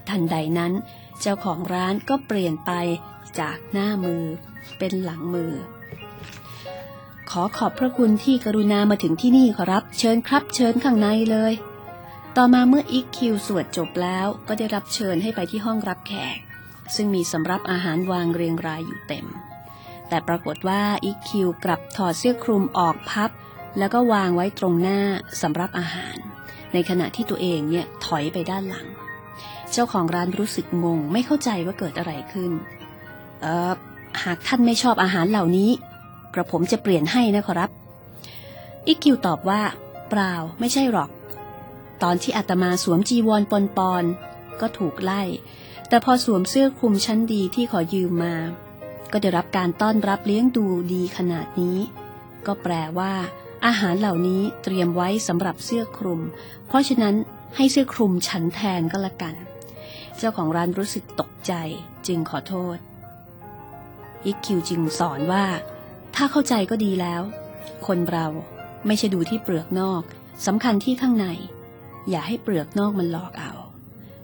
[0.09, 0.73] ทันใดนั้น
[1.21, 2.71] เจ้าของร้านก็เปลี่ยนไป
[3.39, 4.23] จากหน้ามือ
[4.77, 5.51] เป็นหลังมือ
[7.29, 11.53] ขอขอบพระคุณที่กรุณามาถึงที่นี่ขอรับ เชิญครับ เชิญข้างในเลย
[12.37, 16.37] ต่อมาเมื่ออีคิวสวดจบแล้วก็ได้รับเชิญให้ไปที่ห้องรับแขก
[16.95, 19.25] ซึ่งมีสำรับอาหารวางเรียงรายอยู่เต็ม
[20.09, 23.29] แต่ปรากฏว่าอีคคิวกลับถอดเสื้อคลุมออกพับ
[23.79, 24.99] แล้วก็วางไว้ตรงหน้า
[25.41, 26.17] สำรับอาหาร
[26.73, 28.87] ในขณะที่ตัวเองเนี่ยถอยไปด้านหลัง
[29.71, 32.51] เจ้าของร้านรู้สึกงงไม่เข้าใจว่าเกิดอะไรขึ้น
[33.41, 33.71] เออ
[34.23, 35.69] หากท่านไม่ชอบอาหารเหล่านี้
[36.33, 37.69] กระผมจะเปลี่ยนให้นะขอรับ
[38.87, 39.61] อีคคิวตอบว่า
[40.09, 41.09] เปล่าไม่ใช่หรอก
[42.03, 45.23] ตอนที่อาตมาสวมจีวรปนปอนๆก็ถูกไล่
[45.87, 48.35] แต่พอสวมเสื้อคลุมชั้นดีที่ขอยืมมา
[49.11, 51.77] ก็ได้รับการต้อนรับเลี้ยงดูดีขนาดนี้
[52.45, 53.13] ก็แปลว่า
[53.65, 56.21] อาหารเหล่านี้เตรียมไว้สำหรับเสื้อคลุม
[56.67, 57.15] เพราะฉะนั้น
[57.55, 59.35] ให้เสื้อคลุมฉันแทนก็แล้วกัน
[60.17, 61.53] เจ้าของร้านรู้สึกตกใจ
[62.07, 62.77] จึงขอโทษ
[64.25, 65.45] อีคคิวจึงสอนว่า
[66.15, 67.21] ถ้าเข้าใจก็ดีแล้ว
[67.87, 68.27] คนเรา
[68.85, 70.01] ไม่ใช่ดูที่เปลือกนอก
[70.45, 71.27] สำคัญที่ข้างใน
[72.09, 73.53] อย่าให้เปลือกนอกมันหลอกเอา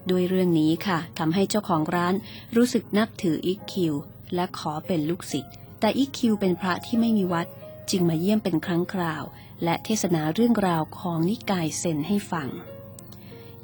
[0.10, 2.16] ด้วยเรื่องนี้ค่ะทำให้เจ้าของร้าน
[2.56, 3.94] รู้สึกนับถืออีคคิว
[4.36, 7.48] และขอเป็นลูกศิษย์แต่อีคคิวเป็นพระที่ไม่มีวัด
[7.90, 9.24] จึงมาเยี่ยมเป็นครั้งคราว
[9.64, 12.48] และเทศนาเรื่องราวของนิกายเซนให้ฟัง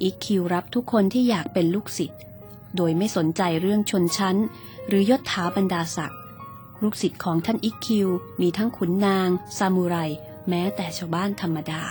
[0.02, 2.20] อีคคิวรับทุกคนที่อยากเป็นลูกศิษย์
[2.76, 4.36] โดยไม่สนใจเรื่องชนชั้น
[4.88, 6.20] หรือยศถาบรรดาศักดิ์
[6.82, 8.08] ลูกศิษย์ของท่านอีคิว
[8.40, 9.96] มีทั้งขุนนาง ซามูไร
[10.48, 11.84] แม้แต่ชาวบ้านธรรมดา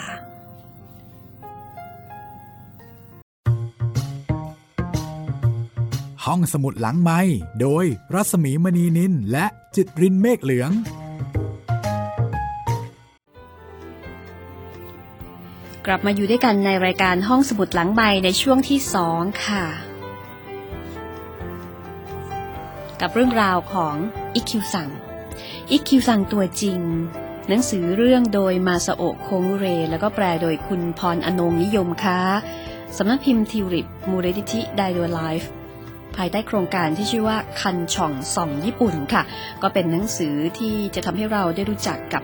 [6.29, 7.19] ห้องสมุดหลังไม้
[7.61, 10.71] โดยรัสมีมณีนินและจิตรินเมฆเหลือง
[15.85, 19.65] กลับมาอยู่ด้วยกันในรายการห้องสมุดหลังใบในช่วงที่สองค่ะ
[23.01, 23.95] กับเรื่องราวของ
[24.35, 24.89] อิคคิวซัง
[25.71, 26.79] อิคคิวซังตัวจริง
[27.47, 32.21] หนังสือเรื่องโดยมาซาโอะโคมุเร แล้วก็แปลโดยคุณพรอนงค์ นิยมค่ะ
[32.97, 35.51] สำนักพิมพ์ทิวลิปมูลนิธิไดโดไลฟ์
[36.17, 39.23] ภายใต้โครงการที่ชื่อว่าคันฉ่องส่องญี่ปุ่นค่ะ
[39.61, 42.23] ก็เป็นหนังสือที่จะทำให้เราได้รู้จักกับ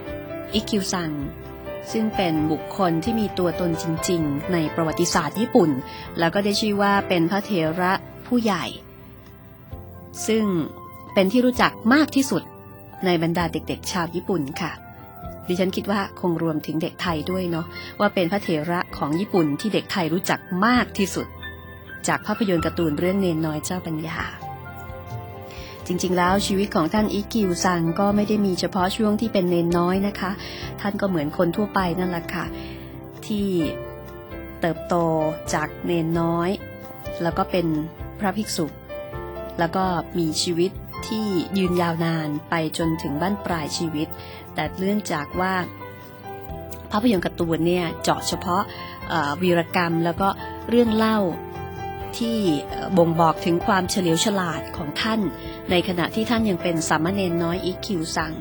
[0.53, 1.11] อิคคิวซัง
[1.91, 5.69] ซึ่งเป็นบุคคลที่มีตัวตนจริง ๆ ในประวัติศาสตร์ญี่ปุ่น
[6.19, 7.51] แล้วก็ได้ชื่อว่าเป็นพระเถ
[7.81, 7.93] ระ
[8.27, 8.65] ผู้ใหญ่
[10.27, 10.45] ซึ่ง
[11.13, 12.43] เป็นที่รู้จักมากที่สุด
[13.05, 14.71] ในบรรดาเด็กๆ ชาวญี่ปุ่นค่ะ
[15.47, 17.65] ดิฉันคิดว่าคงรวมถึงเด็กไทยด้วยเนาะ
[17.99, 21.27] ว่าเป็นพระเถระของญี่ปุ่นที่เด็กไทยรู้จักมากที่สุด
[22.07, 24.19] จากภาพยนตร์การ์ตูนเรื่องเนนน้อยเจ้าปัญญา
[25.87, 30.31] จริงๆ แล้วชีวิตของท่านอิกิวซังก็ไม่ได้มีเฉพาะช่วงที่เป็นเนนน้อยนะคะ
[30.81, 32.45] ท่านก็เหมือนคนทั่วไปนั่นแหละค่ะ
[33.25, 33.47] ที่
[34.61, 34.95] เติบโต
[35.53, 36.49] จากเณรน้อย
[37.23, 37.67] แล้วก็เป็น
[38.19, 38.65] พระภิกษุ
[39.59, 39.83] แล้วก็
[40.17, 40.71] มีชีวิต
[41.07, 41.25] ที่
[41.57, 44.07] ยืนยาวนานไปจนถึงบั้นปลายชีวิต
[44.53, 45.53] แต่เนื่องจากว่า
[46.91, 48.63] ภาพยนตร์การ์ตูนเนี่ยเจาะเฉพาะ
[49.41, 50.27] วีรกรรมแล้วก็
[50.69, 51.17] เรื่องเล่า
[52.19, 52.37] ที่
[52.97, 55.19] บ่งบอกถึงความเฉลียวฉลาดของท่าน
[55.69, 58.33] ในขณะที่ท่านยังเป็นสามเณรน้อยอิคคิวซัง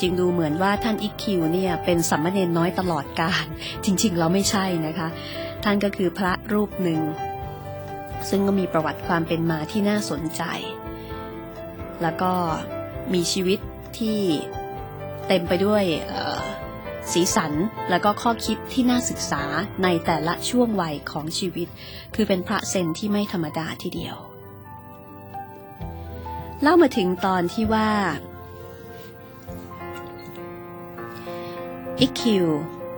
[0.00, 3.46] จึงดูเหมือนว่าท่านอีคิวเนี่ยเป็นสามเณรน้อยตลอดกาล
[3.84, 5.08] จริงๆแล้วไม่ใช่นะคะ
[5.64, 7.00] ท่านก็คือพระรูปหนึ่ง
[8.28, 10.42] ซึ่งก็มีประวัติความเป็นมาที่น่าสนใจ
[12.02, 12.32] แล้วก็
[13.14, 13.58] มีชีวิต
[13.98, 14.18] ที่
[15.28, 17.52] เต็มไปด้วยเสีสัน
[17.90, 19.42] แล้วก็ข้อคิดที่น่าศึกษา
[19.82, 21.68] ในแต่ละช่วงวัยของชีวิต
[22.14, 24.16] คือเป็นพระเซนที่ไม่ธรรมดาทีเดียว
[26.62, 27.90] เล่ามาถึงตอนที่ว่า
[32.00, 32.46] อิคิว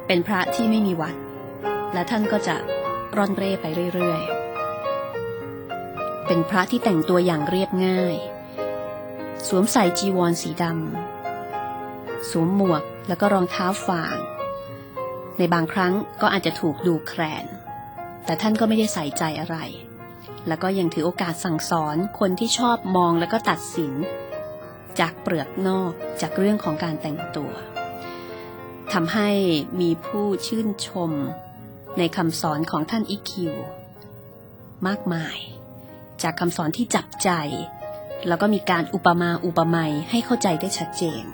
[0.07, 1.17] เป็นพระที่ไม่มีวัด
[1.93, 2.57] และท่านก็จะ
[3.17, 8.17] ร่อนเร่ไปเรื่อยๆ เป็นพระที่แต่งตัวอย่างเรียบง่าย
[9.47, 14.19] สวมใส่จีวรสีดำสวมหมวก แล้วก็รองเท้าฝาง
[15.39, 17.45] ในบางครั้งก็อาจจะถูกดูแคลน
[18.25, 19.57] แต่ท่านก็ไม่ได้ใส่ใจอะไร
[20.49, 23.93] แล้วก็ยังถือโอกาสสั่งสอนคนที่ชอบมองแล้วก็ตัดสิน
[25.01, 27.53] จากเปลือกนอกจากเรื่องของการแต่งตัว
[28.93, 29.31] ทำให้
[29.81, 31.11] มีผู้ชื่นชม
[31.99, 33.55] ในคำสอนของท่านอิคิว
[34.87, 35.39] มากมาย
[36.23, 37.31] จากคำสอนที่จับใจ
[38.29, 41.25] แล้วก็มีการอุปมาอุปไมยให้เข้าใจได้ชัดเจน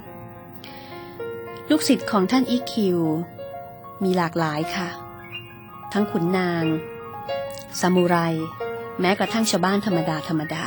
[1.72, 2.98] ลูกศิษย์ของท่านอิคิว
[4.04, 4.88] มีหลากหลายค่ะ
[5.92, 6.64] ทั้งขุนนาง
[7.80, 8.16] ซามูไร
[9.00, 10.66] แม้กระทั่งชาวบ้านธรรมดาธรรมดา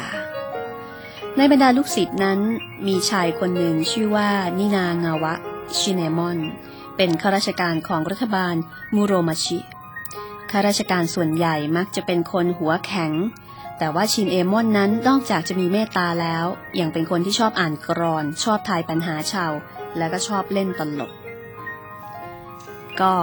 [1.38, 2.39] ในบรรดาลูกศิษย์นั้น
[2.88, 5.34] มีชายคนหนึ่งชื่อว่านินางาวะ
[5.78, 6.39] ชิเนมอน
[6.98, 8.56] เป็นข้าราชการของรัฐบาล
[8.96, 9.58] มูโรมาชิ
[10.52, 13.12] ข้าราชการส่วนใหญ่มักจะเป็นคนหัวแข็ง
[13.78, 16.46] แต่ว่าชินเอมอนนั้นนอกจากจะมีเมตตาแล้ว
[16.80, 19.54] ยังเป็นคนที่ชอบอ่านกรอน ชอบทายปัญหาชาว
[19.98, 21.12] และก็ชอบเล่นตลก
[23.02, 23.14] ก็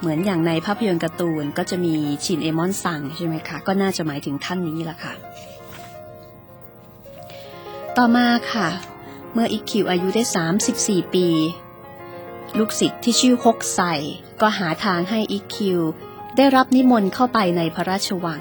[0.00, 5.12] เหมือนอย่างในภาพยนตร์การ์ตูนก็จะมีชินเอมอนสังใช่ไหมคะ ก็น่าจะหมายถึงท่านนี้แหละค่ะ
[7.96, 8.68] ต่อมาค่ะ
[9.32, 10.22] เมื่ออิคิวอายุได้
[10.68, 11.26] 34 ปี
[12.58, 13.80] ลูกศิษย์ที่ชื่อฮกไซ
[14.40, 15.80] ก็หาทางให้อิคิว
[16.36, 18.40] ได้รับนิมนต์เข้าไปในพระราชวัง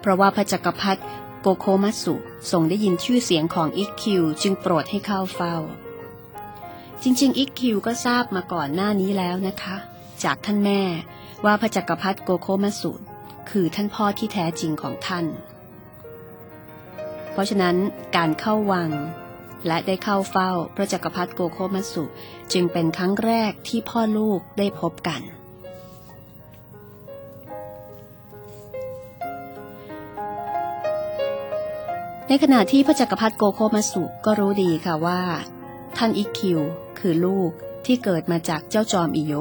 [0.00, 1.02] เพราะว่าพระจักรพรรดิ
[1.40, 2.14] โกโคมัตสุ
[2.50, 5.56] ทรงได้ยินชื่อเสียงของอิคิวจึงโปรดให้เข้าเฝ้า
[7.04, 9.76] จริงๆ อิกคิวก็ทราบมาก่อนหน้านี้แล้วนะคะ
[10.24, 10.80] จากท่านแม่
[11.44, 12.92] ว่าพระจักรพรรดิโกโคมัตสุ
[13.50, 15.26] คือท่านพ่อที่แท้จริงของท่าน
[17.32, 17.76] เพราะฉะนั้น
[18.16, 18.90] การเข้าวัง
[19.66, 22.04] และได้เข้าเฝ้าพระจักรพรรดิโกโคมัสุ
[22.52, 25.20] จึงเป็นครั้งแรกที่พ่อลูกได้พบกัน
[32.28, 35.20] ในขณะที่พระจักรพรรดิโกโคมัตสุก็รู้ดีค่ะว่า
[35.96, 36.60] ท่านอิคคิว
[37.00, 37.50] คือลูก
[37.86, 39.32] ที่เกิดมาจากเจ้าจอมอิโย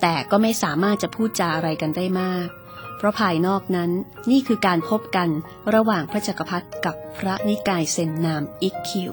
[0.00, 2.48] แต่ก็ไม่สามารถจะพูดจาอะไรกันได้มาก
[2.96, 3.90] เพราะภายนอกนั้น
[4.30, 5.28] นี่คือการพบกัน
[5.74, 9.12] ระหว่างพระจักรพรรดิกับพระนิกายเซนนามอิคคิว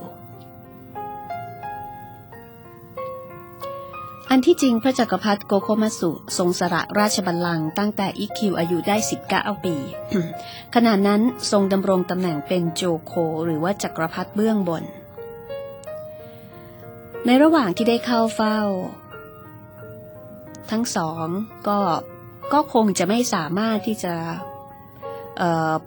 [4.29, 8.97] อันที่จริงพระจักรพรรดิโกโคมัตสุทรงสละราชบัลลังก์ตั้งแต่อิคคิวอายุได้
[9.29, 9.75] 19 ปี
[10.75, 13.13] ขณะนั้นทรงดำรงตำแหน่งเป็นโจโค
[13.45, 14.83] หรือว่าจักรพรรดิเบื้องบน
[17.25, 18.59] ในระหว่างที่ได้เข้าเฝ้า
[20.71, 21.27] ทั้งสอง
[21.67, 21.79] ก็
[22.53, 24.15] ก็คงจะไม่สามารถที่จะ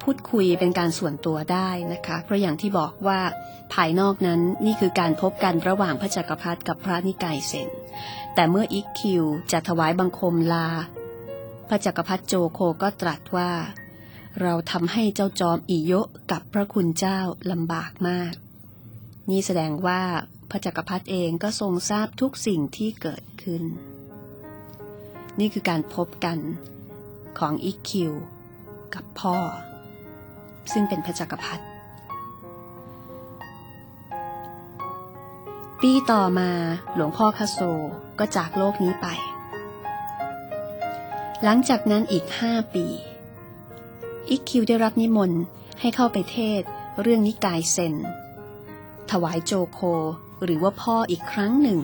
[0.03, 3.21] พูดคุยเป็นการส่วนตัวได้นะคะ เพราะอย่างที่บอกว่า
[3.75, 7.69] ภายนอกนั้นนี่คือการพบกันระหว่างพระจักรพรรดิกับพระนิกายเซน
[8.35, 10.69] แต่เมื่ออิกคิวจะถวายบังคมลา
[11.69, 13.51] พระจักรพรรดิโจโคก็ตรัสว่า
[14.43, 15.93] เราทำให้เจ้าจอมอิโย
[16.31, 17.19] กับพระคุณเจ้า
[17.53, 18.33] ลำบากมาก
[19.31, 20.01] นี่แสดงว่า
[20.55, 23.63] พระจักรพรรดิเองก็ทรงทราบทุกสิ่งที่เกิดขึ้น
[25.39, 26.39] นี่คือการพบกัน
[27.39, 28.13] ของอิกคิว
[28.95, 29.37] กับพ่อ
[30.73, 31.65] ซึ่งเป็นพระจักรพรรดิ
[35.83, 36.51] ปีต่อมา
[36.95, 37.59] หลวงพ่อคาโซ
[38.19, 39.07] ก็จากโลกนี้ไป
[41.43, 42.87] หลังจากนั้นอีกห้าปี
[44.29, 45.41] อิกคิวได้รับนิมนต์
[45.81, 46.63] ให้เข้าไปเทศ
[47.01, 47.97] เรื่องนิกายเซน
[49.11, 49.81] ถวายโจโค
[50.45, 51.79] หรือว่าพ่ออีกครั้งหนึ่ง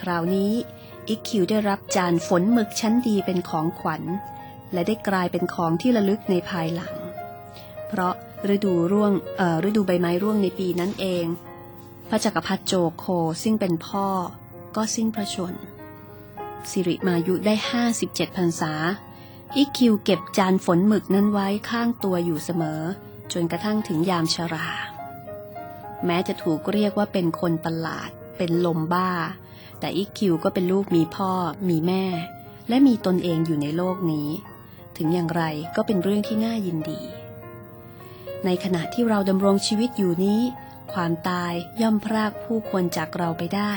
[0.00, 0.52] คราวนี้
[1.08, 4.02] อิกคิวได้รับจานฝนหมึกชั้นดีเป็นของขวัญ
[4.72, 6.94] และได้กลายเป็นของที่ระลึกในภายหลัง
[7.88, 8.14] เพราะ
[8.54, 11.24] ฤดูร่วงเอ่อฤดูใบไม้ร่วงในปีนั้นเอง
[12.08, 13.04] พระจักรพรรดิโจโค
[13.42, 14.06] ซึ่งเป็นพ่อ
[14.76, 15.54] ก็สิ้นพระชน
[16.70, 17.54] สิริมายุได้
[17.94, 18.72] 57พรรษา
[19.56, 22.82] อิกคิวเก็บจานฝนหมึกนั้นไว้ข้างตัวอยู่เสมอ
[23.32, 24.68] จนกระทั่งถึงยามชรา
[26.06, 29.10] แม้จะถูกเรียกว่าเป็นคนประหลาด เป็นลมบ้า
[29.80, 31.32] แต่อิกคิวก็เป็นลูกมีพ่อ
[31.68, 32.04] มีแม่
[32.68, 34.28] และมีตนเองอยู่ในโลกนี้
[34.96, 35.42] ถึงอย่างไร
[35.76, 37.00] ก็เป็นเรื่องที่น่ายินดี
[38.44, 40.40] ในขณะที่เราดำรงชีวิตอยู่นี้
[40.92, 43.72] ความตายย่อมพรากผู้คนจากเราไปได้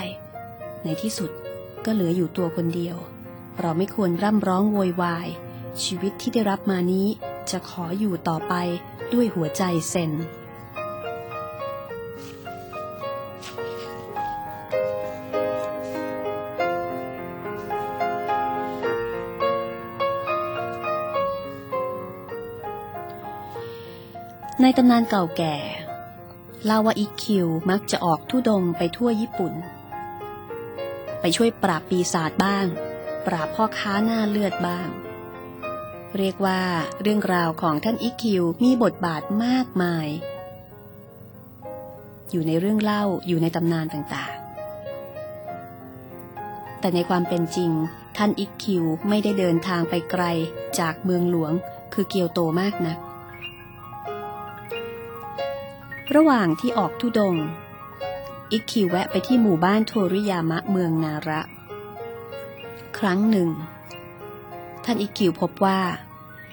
[0.84, 1.30] ในที่สุด
[1.84, 2.96] ก็เหลืออยู่ตัวคนเดียว
[3.60, 5.28] เราไม่ควรร่ำร้องโวยวาย
[5.82, 7.06] ชีวิตที่ได้รับมานี้
[7.50, 8.54] จะขออยู่ต่อไป
[9.12, 10.12] ด้วยหัวใจเซน
[24.62, 25.56] ในตำนานเก่าแก่
[26.64, 29.52] เล่าว่าอีคิวมักจะออกทุดงไปทั่วญี่ปุ่น
[31.20, 32.66] ไปช่วยปราบปีศาจบ้าง
[33.26, 34.88] ปราบพ่อค้าหน้าเลือดบ้าง
[36.16, 36.60] เรียกว่า
[37.02, 40.08] เรื่องราวของท่านอีคิวมีบทบาทมากมาย
[42.30, 47.70] อยู่ในเรื่องเล่าอยู่ในตำนานต่างๆ แต่ในความเป็นจริง
[48.16, 50.24] ท่านอิคิวไม่ได้เดินทางไปไกล
[50.78, 51.52] จากเมืองหลวง
[51.94, 52.98] คือเกียวโตมากนัก
[56.16, 57.36] ระหว่างที่ออกทุดง
[58.52, 61.40] อิกคิวแวะไปที่หมู่บ้านโทริยามะเมืองนาระ
[62.98, 63.48] ครั้งหนึ่ง
[64.84, 65.80] ท่านอิกคิวพบว่า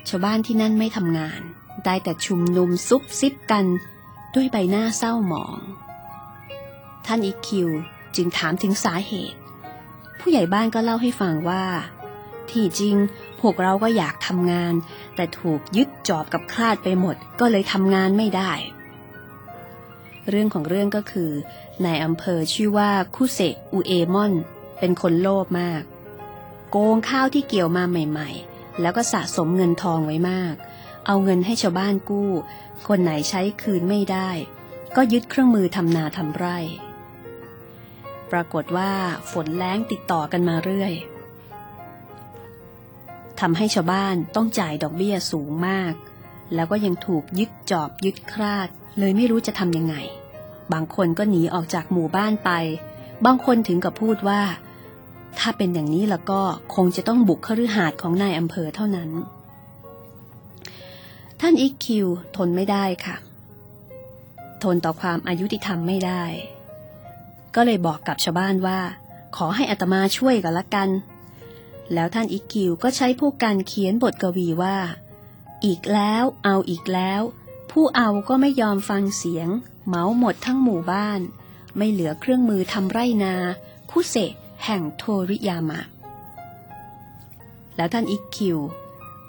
[0.08, 1.42] ชาวบ้านที่นั่นไม่ทำงาน
[1.86, 3.66] ได้แต่ชุมนุมซุบซิบกัน
[4.36, 5.60] ด้วยใบหน้าเศร้าหมอง
[7.06, 7.70] ท่านอิกคิว
[8.16, 9.40] จึงถามถึงสาเหตุ
[10.20, 11.64] ผู้ใหญ่บ้านก็เล่าให้ฟังว่า
[12.50, 12.96] ที่จริง
[13.40, 14.74] พวกเราก็อยากทำงาน
[15.16, 18.52] แต่ถูกยึดจอบกับคลาดไปหมดก็เลยทำงานไม่ได้
[20.30, 21.32] เรื่องของเรื่องก็คือ
[21.86, 23.40] นายอำเภอชื่อว่าคุเซ
[23.74, 24.34] อุเอมอน
[24.80, 25.84] เป็นคนโลภมาก
[26.72, 30.56] โกงข้าวที่เกี่ยวมาใหม่ ๆ แล้วก็สะสมเงินทองไว้มาก
[31.08, 32.32] เอาเงินให้ชาวบ้านกู้
[32.88, 34.30] คนไหนใช้คืนไม่ได้
[34.96, 36.58] ก็ยึดเครื่องมือทำนาทำไร่
[38.32, 38.92] ปรากฏว่า
[39.32, 40.94] ฝนแล้งติดต่อกันมาเรื่อย
[43.40, 45.94] ทำให้ชาวบ้านต้องจ่ายดอกเบี้ยสูงมาก
[46.54, 49.96] แล้วก็ยังถูกยึดจอบยึดคราด เลยไม่รู้จะทำยังไง
[50.74, 52.52] บางคนก็หนีออกจากหมู่บ้านไป
[53.26, 54.42] บางคนถึงกับพูดว่า
[55.40, 56.42] ถ้าเป็นอย่างนี้แล้วก็
[56.76, 59.10] คงจะต้องบุกคฤหาสน์ของนายอำเภอเท่านั้น
[61.42, 63.16] ท่านอิกคิวทนไม่ได้ค่ะ
[64.64, 66.24] ทนต่อความอายุติธรรมไม่ได้
[67.56, 68.80] ก็เลยบอกกับชาวบ้านว่า
[69.38, 70.90] ขอให้อัตมาช่วยกันละกัน
[71.94, 74.76] แล้วท่านอิกคิวก็ใช้พวกการเขียนบทกวีว่า
[75.66, 77.22] อีกแล้ว เอาอีกแล้ว
[77.78, 79.48] ผู้เอาก็ไม่ยอมฟังเสียง
[79.88, 81.20] เหมาหมดทั้งหมู่บ้าน
[81.78, 83.36] ไม่เหลือเครื่องมือทำไรนา
[83.92, 84.32] คุเสะ
[84.66, 85.82] แห่งโทริยามะ
[87.78, 88.58] แล้วท่านอิกคิว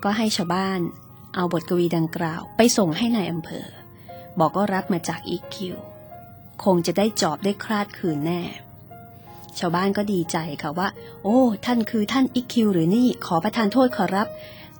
[0.04, 0.80] ก็ให้ชาวบ้าน
[1.34, 3.66] เอาบทกวีดังกล่าว ไปส่งให้ในายอำเภอ
[4.38, 5.76] บอกก็รับมาจากอิกคิว
[6.64, 8.42] คงจะได้จอบได้คลาดคืนแน่
[9.58, 10.88] ชาวบ้านก็ดีใจค่ะว่า
[11.22, 14.28] โอ้ ท่านคือท่านอิกคิว หรือนี่ขอประทานโทษขอรับ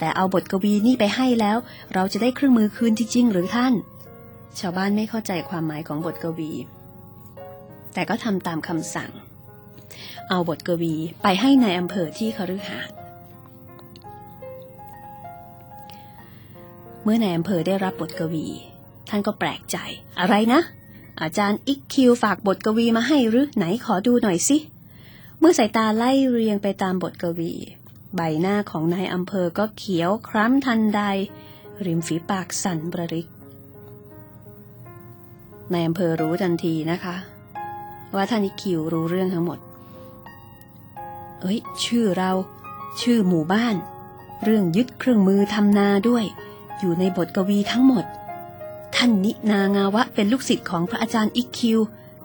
[0.05, 1.59] แต่เอาบทกวีนี่ไปให้แล้ว
[1.95, 3.75] เราจะได้เครื่องมือคืนจริงๆ หรือท่าน
[4.59, 6.51] ชาวบ้านไม่เข้าใจความหมายของบทกวี
[7.95, 9.11] แต่ก็ทำตามคำสั่ง
[10.29, 12.95] เอาบทกวีไปให้ในายอำเภอที่คฤหาสน์
[17.03, 18.47] เมื่อนายอำเภอได้รับบทกวี
[19.09, 19.77] ท่านก็แปลกใจ
[20.21, 20.61] อะไรนะ
[21.23, 24.59] อาจารย์อิกคิวฝากบทกวีมาให้หรือไหนขอดูหน่อยสิ
[25.39, 27.53] เมื่อสายตาไล่เรียงไปตามบทกวี
[28.17, 31.01] ใบหน้าของนายอำเภอก็เขียวคล้ำทันใด
[31.87, 33.29] ริมฝีปากสั่นประริก
[35.73, 37.17] นายอำเภอรู้ทันทีนะคะ
[38.15, 39.59] ว่าท่านอิคิวรู้เรื่องทั้งหมด
[41.41, 42.33] เอ้ย ชื่อเรา
[43.01, 43.75] ชื่อหมู่บ้าน
[44.45, 46.25] เรื่องยึดเครื่องมือทำนาด้วย
[46.79, 48.05] อยู่ในบทกวีทั้งหมด
[48.97, 51.79] ท่านนินางาวะเป็นลูกศิษย์ของพระอาจารย์อิคิว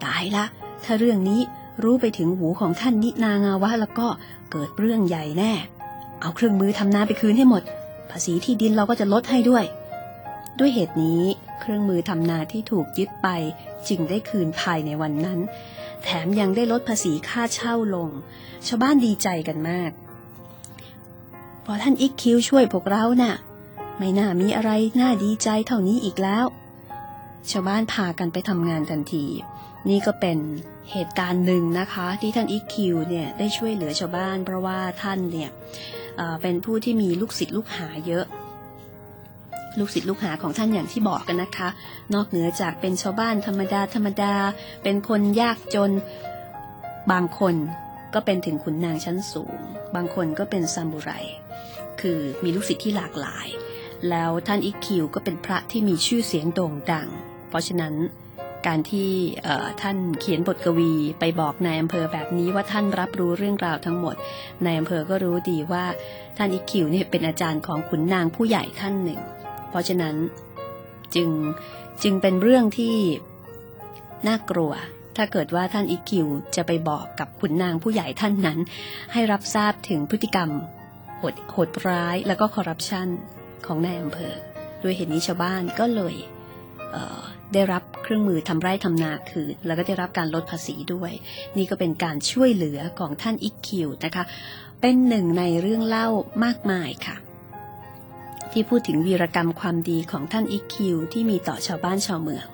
[0.04, 0.46] ตายละ
[0.84, 1.42] ถ้าเรื่องนี้
[1.84, 4.08] รู้ไปถึงหูของท่านนินางาวะแล้วก็
[4.52, 5.54] เกิดเรื่องใหญ่แน่
[6.22, 7.64] เอาเครื่องมือทำนาไปคืนให้หมด
[8.12, 9.64] ภาษีที่ดินเราก็จะลดให้ด้วย
[10.60, 11.22] ด้วยเหตุนี้
[11.60, 13.28] เครื่องมือทำนาที่ถูกยึดไป
[13.88, 15.40] จึงได้คืนภายในวันนั้น
[16.04, 18.10] แถมยังได้ลดภาษีค่าเช่าลง
[18.68, 19.92] ชาวบ้านดีใจกันมาก
[21.62, 23.36] เพราะท่านอิกคิวช่วยพวกเราน่ะ
[23.98, 26.46] ไม่น่ามีอะไรน่าดีใจเท่านี้อีกแล้ว
[27.52, 29.26] ชาวบ้านพากันไปทำงานทันที
[29.90, 30.38] นี่ก็เป็น
[30.92, 35.50] เหตุการณ์หนึ่งนะคะ ที่ท่านอิกคิวเนี่ยได้ช่วยเหลือชาวบ้าน เพราะว่าท่านเนี่ย
[36.42, 38.26] เป็นผู้ที่มีลูกศิษย์ลูกหาเยอะ
[39.80, 41.70] ลูกศิษย์ลูกหาของท่านอย่างที่บอกกันนะคะ
[42.14, 44.34] นอกเหนือจากเป็นชาวบ้านธรรมดาธรรมดา
[44.84, 45.92] เป็นคนยากจน
[47.12, 47.56] บางคน
[48.14, 49.60] ก็เป็นถึงขุนนางชั้นสูง
[49.96, 51.12] บางคนก็เป็นซามูไร
[52.02, 53.48] คือมีลูกศิษย์ที่หลากหลาย
[54.10, 57.10] แล้วท่านอิกคิวก็เป็นพระที่มีชื่อเสียงโด่งดัง
[57.50, 57.94] เพราะฉะนั้น
[58.68, 59.12] การที่
[59.82, 64.16] ท่านเขียนบทกวีไปบอกนายอำเภอแบบนี้ว่าท่านรับรู้เรื่องราวทั้งหมด
[64.66, 65.86] นายอำเภอก็รู้ดีว่า
[66.38, 69.20] ท่านอิคิวเนี่ยเป็นอาจารย์ของขุนนางผู้ใหญ่ท่านหนึ่ง
[69.70, 70.16] เพราะฉะนั้น
[71.16, 71.30] จึง
[72.04, 72.96] จึงเป็นเรื่องที่
[74.28, 74.72] น่ากลัว
[75.18, 78.60] ถ้าเกิดว่าท่านอิคิวจะไปบอกกับขุนนางผู้ใหญ่ท่านนั้น
[79.14, 80.50] ให้รับทราบถึงพฤติกรรม
[81.18, 83.08] โหดโหดร้ายแล้วก็คอร์รัปชัน
[83.66, 84.34] ของนายอำเภอ
[84.84, 86.16] ด้วยเหตุนี้ชาวบ้านก็เลย
[86.92, 91.12] เได้รับเครื่องมือทำไร่ทำนาคืน แล้วก็ได้รับการลดภาษีด้วย
[91.58, 94.24] นี่ก็เป็นการช่วยเหลือของท่านอิกคิวนะคะ
[94.82, 96.08] เป็นหนึ่งในเรื่องเล่า
[96.44, 97.16] มากมายค่ะ
[98.52, 102.46] ที่พูดถึงวีรกรรมความดีของท่านอิกคิวที่มีต่อชาวบ้านชาวเมือง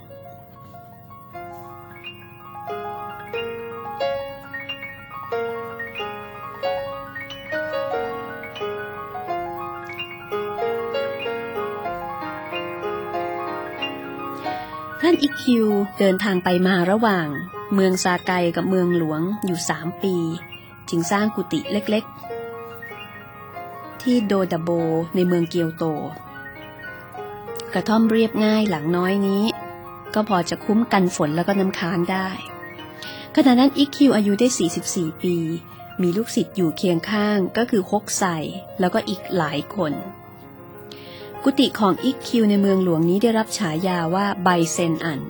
[15.02, 15.68] ท่านอิคิว
[16.00, 17.28] เดินทางไปมาระหว่าง
[17.74, 20.16] เมืองซาไกกับเมืองหลวงอยู่สามปี
[20.90, 24.70] จึงสร้างกุฏิเล็กๆ ที่โดดาโบ
[25.16, 25.86] ในเมืองเกียวโต
[27.74, 29.44] กระท่อมเรียบง่ายหลังน้อยนี้
[30.14, 32.28] ก็พอจะคุ้มกันฝนแล้วก็น้ำค้างได้
[33.36, 34.48] ขณะนั้นอิคิวอายุได้
[34.86, 35.36] 44 ปี
[36.02, 38.24] มีลูกศิษย์อยู่เคียงข้างก็คือฮกไซ
[38.80, 39.94] แล้วก็อีกหลายคน
[41.48, 45.22] กุฏิของอิกคิวในเมืองหลวงนี้ได้รับฉายาว่าไบเซนอัน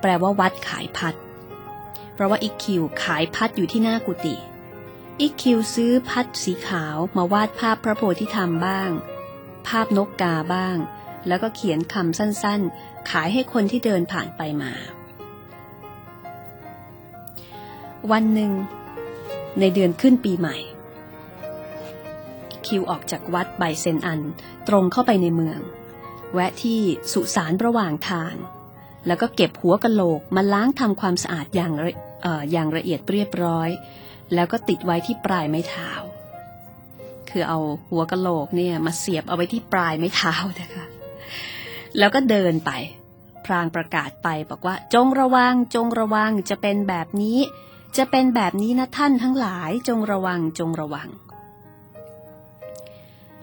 [0.00, 1.14] แปลว่าวัดขายพัด
[2.14, 4.36] เพราะว่าอิกคิวขายพัดอยู่ที่หน้ากุฏิ
[5.20, 8.90] อิกคิวซื้อพัดสีขาวมาวาดภาพพระโพธิธรรมบ้าง
[9.66, 10.76] ภาพนกกาบ้าง
[11.26, 14.72] แล้วก็เขียนคำสั้นๆ ขายให้คนที่เดินผ่านไปมา
[18.10, 18.52] วันหนึ่ง
[19.60, 20.56] ในเดือนขึ้นปีใหม่
[22.68, 24.20] คิวออกจากวัดไบเซนอัน
[24.68, 25.60] ตรงเข้าไปในเมือง
[26.32, 26.80] แวะที่
[27.12, 28.34] สุสานระหว่างทาง
[29.06, 33.68] แล้วก็เก็บหัวกะโหลกมาล้างทำความสะอาดอย่างละเอ่ออย่างละเอียดเรียบร้อย
[34.34, 35.90] แล้วก็ติดไว้ที่ปลายไม้เท้า
[37.30, 37.58] คือเอา
[37.90, 40.86] หัวกะโหลกเนี่ยมาเสียบเอาไว้ที่ปลายไม้เท้านะคะ
[41.98, 42.70] แล้วก็เดินไป
[43.46, 47.38] พรางประกาศไปบอกว่า จงระวังจงระวังจะเป็นแบบนี้
[47.98, 51.08] จะเป็นแบบนี้นะท่านทั้งหลายจงระวังจงระวัง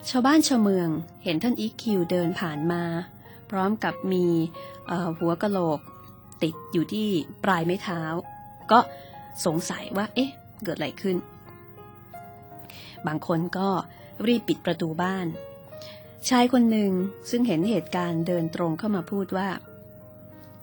[0.09, 0.89] ชาวบ้านชาวเมือง
[1.23, 2.83] เห็นท่านอีคิวเดินผ่านมา
[3.49, 4.25] พร้อมกับมี
[5.19, 5.79] หัวกะโหลก
[6.43, 7.09] ติดอยู่ที่
[7.43, 8.01] ปลายไม้เท้า
[8.71, 8.79] ก็
[9.45, 10.29] สงสัยว่า เอ๊ะ
[10.63, 11.17] เกิดอะไรขึ้น
[13.07, 13.69] บางคนก็
[14.27, 15.27] รีบปิดประตูบ้าน
[16.29, 16.91] ชายคนหนึ่ง
[17.29, 19.49] ซึ่งเห็นเหตุการณ์เดินตรงเข้ามาพูดว่า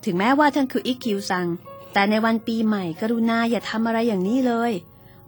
[0.05, 1.47] ถึงแม้ว่าท่านคืออิกคิวซัง
[1.93, 4.71] แต่ในวันปีใหม่กรุณาอย่าทำอะไรอย่างนี้เลย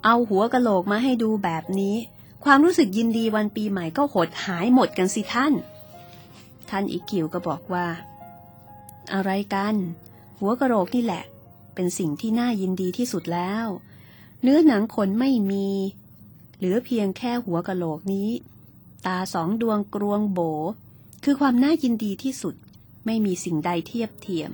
[0.06, 1.96] เอาหัวกะโหลกมาให้ดูแบบนี้
[2.48, 5.54] ความรู้สึกยินดีวันปีใหม่ก็หดหายหมดกันสิท่าน
[6.70, 7.88] ท่านอิกิวก็บอกว่า
[9.14, 9.76] อะไรกัน
[10.40, 11.24] หัวกระโหลกนี่แหละ
[11.76, 13.66] เป็นสิ่งที่น่ายินดีที่สุดแล้ว
[14.42, 15.68] เนื้อหนังขนไม่มี
[16.58, 18.30] เหลือเพียงแค่หัวกระโหลกนี้
[19.06, 20.40] ตาสองดวงกรวงโบ
[21.24, 22.56] คือความน่ายินดีที่สุด
[23.06, 24.52] ไม่มีสิ่งใดเทียบเทียม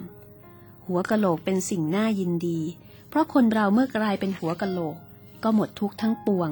[0.87, 2.59] หัวกระโหลกเป็นสิ่งน่ายินดี
[3.09, 4.97] เพราะคนเราเมื่อกลายเป็นหัวกระโหลก
[5.43, 6.49] ก็หมดทุกข์ทั้งปวง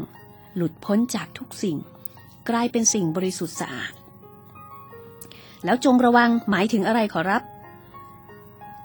[0.56, 1.78] หลุดพ้นจากทุกสิ่ง
[2.50, 3.94] กลายเป็นสิ่งบริสุทธิ์สะอาด
[5.66, 7.44] แล้วจงระวังหมายถึงอะไรขอรับ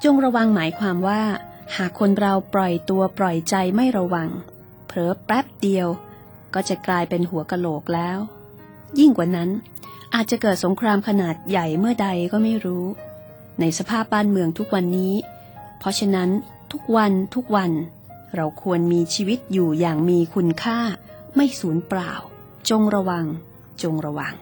[0.04, 1.22] จงระวังหมายความว่า
[1.76, 4.28] หากคนเราปล่อยตัวปล่อยใจไม่ระวัง
[4.86, 5.88] เผลอแป๊บเดียว
[6.54, 8.18] ก็จะกลายเป็นหัวกะโหลกแล้ว
[8.98, 9.50] ยิ่งกว่านั้น
[10.14, 12.84] อาจจะเกิดสงครามขนาดใหญ่เมื่อใดก็ไม่รู้
[13.60, 15.14] ในสภาพบ้านเมืองทุกวันนี้
[15.78, 16.30] เพราะฉะนั้น
[16.72, 17.70] ทุกวันทุกวัน
[18.34, 20.78] เราควรมีชีวิตอยู่อย่างมีคุณค่า
[21.36, 22.12] ไม่สูญเปล่า
[22.70, 23.26] จงระวัง
[23.82, 24.34] จงระวัง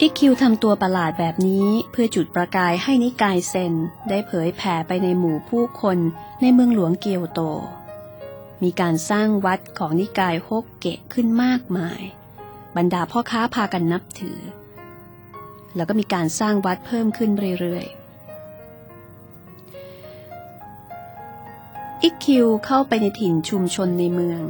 [0.00, 3.74] อิกคิวทำตัวประหลาดแบบนี้เพื่อจุดประกายให้นิกายเซน
[4.08, 5.98] ได้เผยแผ่ไปในหมู่ผู้คน
[6.40, 7.40] ในเมืองหลวงเกียวโต
[8.62, 12.00] มีการสร้างวัดของนิกายฮกเกะขึ้นมากมาย
[12.76, 14.38] บรรดาพ่อค้าพากันนับถือ
[15.76, 17.30] แล้วก็มีการสร้างวัดเพิ่มขึ้น
[17.60, 17.99] เรื่อยๆ
[22.04, 24.42] อิกคิวเข้าไปในถิ่นชุมชนในเมือง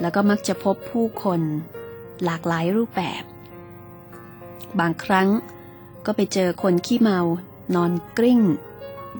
[0.00, 1.40] แล้วก็มักจะพบผู้คน
[2.24, 3.24] หลากหลายรูปแบบ
[4.80, 5.28] บางครั้ง
[6.06, 7.20] ก็ไปเจอคนขี้เมา
[7.74, 8.40] นอนกลิ้ง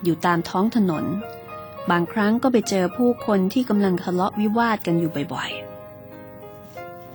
[0.05, 1.05] อยู่ตามท้องถนน
[1.91, 5.51] บางครั้งก็ไปเจอผู้คนที่กำลังทะเลาะวิวาทกันอยู่บ่อย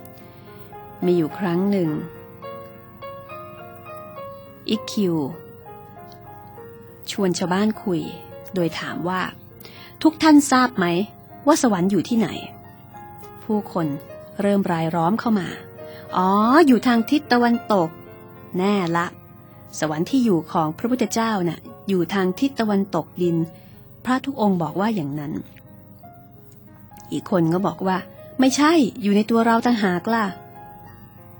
[0.09, 1.89] ๆ มีอยู่ครั้งหนึ่ง
[4.69, 5.15] อิกคิว
[7.11, 8.01] ชวนชาวบ้านคุย
[8.53, 9.21] โดยถามว่า
[10.03, 10.85] ทุกท่านทราบไหม
[11.47, 12.27] ว่าสวรรค์อยู่ที่ไหน
[13.43, 13.87] ผู้คน
[14.41, 15.47] เริ่มรายล้อมเข้ามา
[16.17, 16.29] อ๋อ
[16.67, 17.89] อยู่ทางทิศตะวันตก
[18.57, 19.05] แน่ละ
[19.79, 23.35] สวรรค์ที่อยู่ของพระพุทธเจ้าน่ะ อยู่ทางทิศตะวันตกดิน
[24.05, 25.33] พระทุกองค์บอกว่าอย่างนั้น
[27.11, 27.97] อีกคนก็บอกว่า
[28.39, 28.71] ไม่ใช่
[29.01, 30.25] อยู่ในตัวเราต่างหากล่ะ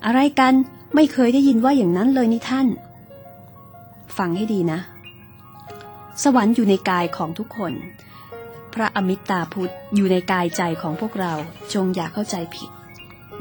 [0.06, 0.54] อะไรกัน
[0.96, 2.68] ไม่เคยได้ยินว่าอย่างนั้นเลยนี่ท่าน
[4.18, 4.80] ฟังให้ดีนะ
[6.24, 7.74] สวรรค์อยู่ในกายของทุกคน
[8.74, 11.34] พระอมิตาพุทธอยู่ในกายใจของพวกเรา
[11.74, 12.70] จงอย่าเข้าใจผิด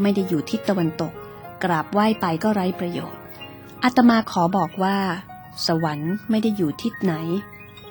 [0.01, 1.12] ไม่ได้อยู่ทิศตะวันตก
[1.64, 3.20] กราบไหว้ไปก็ไร้ประโยชน์
[3.85, 4.99] อาตมาขอบอกว่า
[5.66, 7.14] สวรรค์ไม่ได้อยู่ทิศไหน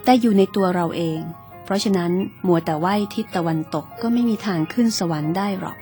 [0.04, 1.20] แต่อยู่ในตัวเราเอง
[1.64, 2.12] เพราะฉะนั้น
[2.48, 5.78] มัวแต่ไหว้ทิศตะวันตกก็ไม่มีทางขึ้นสวรรค์ได้หรอก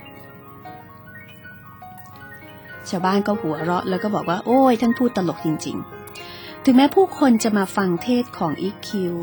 [2.90, 5.78] ชาวบ้านก็หัวเราะแล้วก็บอกว่า โอ้ยท่านพูดตลกจริง
[6.22, 9.14] ๆ ถึงแม้ผู้คนจะมาฟังเทศของอีคิว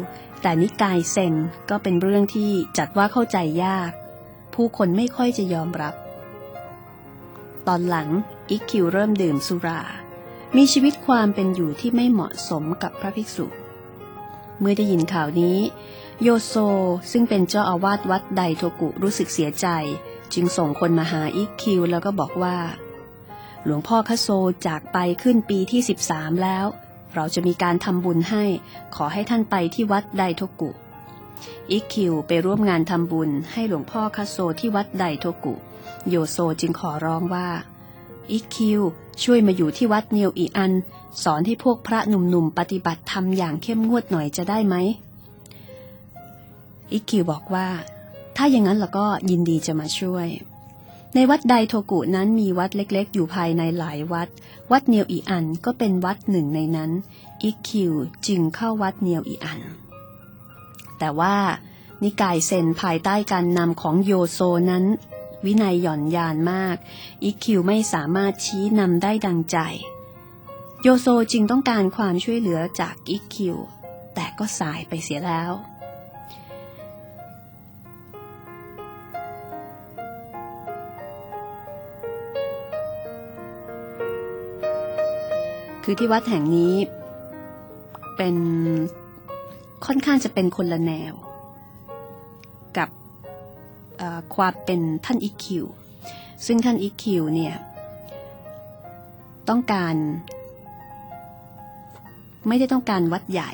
[0.43, 1.35] แต่นิกายเซน
[1.71, 3.93] ก็เป็นเรื่องที่จัดว่าเข้าใจยาก
[4.55, 5.95] ผู้คนไม่ค่อยจะยอมรับ
[7.67, 8.09] ตอนหลัง
[8.51, 9.81] อีคิวเริ่มดื่มสุรา
[10.57, 13.47] มีชีวิตความเป็นอยู่ที่ไม่เหมาะสมกับพระภิกษุ
[14.61, 15.59] เมื่อได้ยินข่าวนี้
[16.23, 16.55] โยโซ
[17.13, 19.67] ซึ่งเป็นเจ้าอาวาสวัดไดโทกุรู้สึกเสียใจ
[20.35, 22.57] จึงส่งคนมาหาอิคิวแล้วก็บอกว่า
[23.65, 24.29] หลวงพ่อคาโซ
[24.67, 25.81] จากไปขึ้นปีที่
[26.11, 26.67] 13 แล้ว
[27.15, 28.45] เราจะมีการทำบุญให้
[28.95, 30.71] ขอให้ท่านไปที่วัดไดโทกุ
[31.71, 35.55] อิคิวไปร่วมงานทำบุญให้หลวงพ่อคาโซที่วัดไดโทกุ
[36.09, 37.49] โยโซจึงขอร้องว่า
[38.31, 38.81] อิคิว
[39.23, 40.73] ช่วยมาอยู่ที่วัดเนียวอีอัน
[41.23, 44.77] สอนให้พวกพระหนุ่มๆปฏิบัติธรรมอย่างเข้มงวดหน่อยจะได้ไหม
[46.93, 47.67] อิคิวบอกว่า
[48.37, 50.29] ถ้าอย่างนั้นเราก็ยินดีจะมาช่วย
[51.15, 54.29] ในวัดไดโทกุนั้นมีวัดเล็กๆ อยู่ภายในหลายวัด
[54.71, 56.91] วัดเนียวอีอันก็เป็นวัดหนึ่งในนั้น
[57.43, 57.93] อิคิว
[58.27, 59.61] จึงเข้าวัดเนียวอีอัน
[60.99, 61.37] แต่ว่า
[62.03, 64.41] นิกายเซนภายใต้การนำของโยโซ
[64.71, 64.85] นั้น
[65.45, 66.77] วินัยหย่อนยานมาก
[67.25, 69.59] อิคิวไม่สามารถชี้นำได้ดังใจ
[70.83, 73.57] โยโซจึงต้องการความช่วยเหลือจากอิคิว
[74.15, 75.53] แต่ก็สายไปเสียแล้ว
[85.85, 86.75] คือที่วัดแห่งนี้
[88.17, 88.37] เป็น
[89.87, 91.15] ค่อนข้างจะเป็นคนละแนว
[92.77, 92.89] กับ
[94.35, 95.65] ความเป็นท่านอีคิว
[96.47, 97.55] ซึ่งท่านอีคิวเนี่ย
[99.49, 99.95] ต้องการ
[102.49, 103.51] ไม่ได้ต้องการวัดใหญ่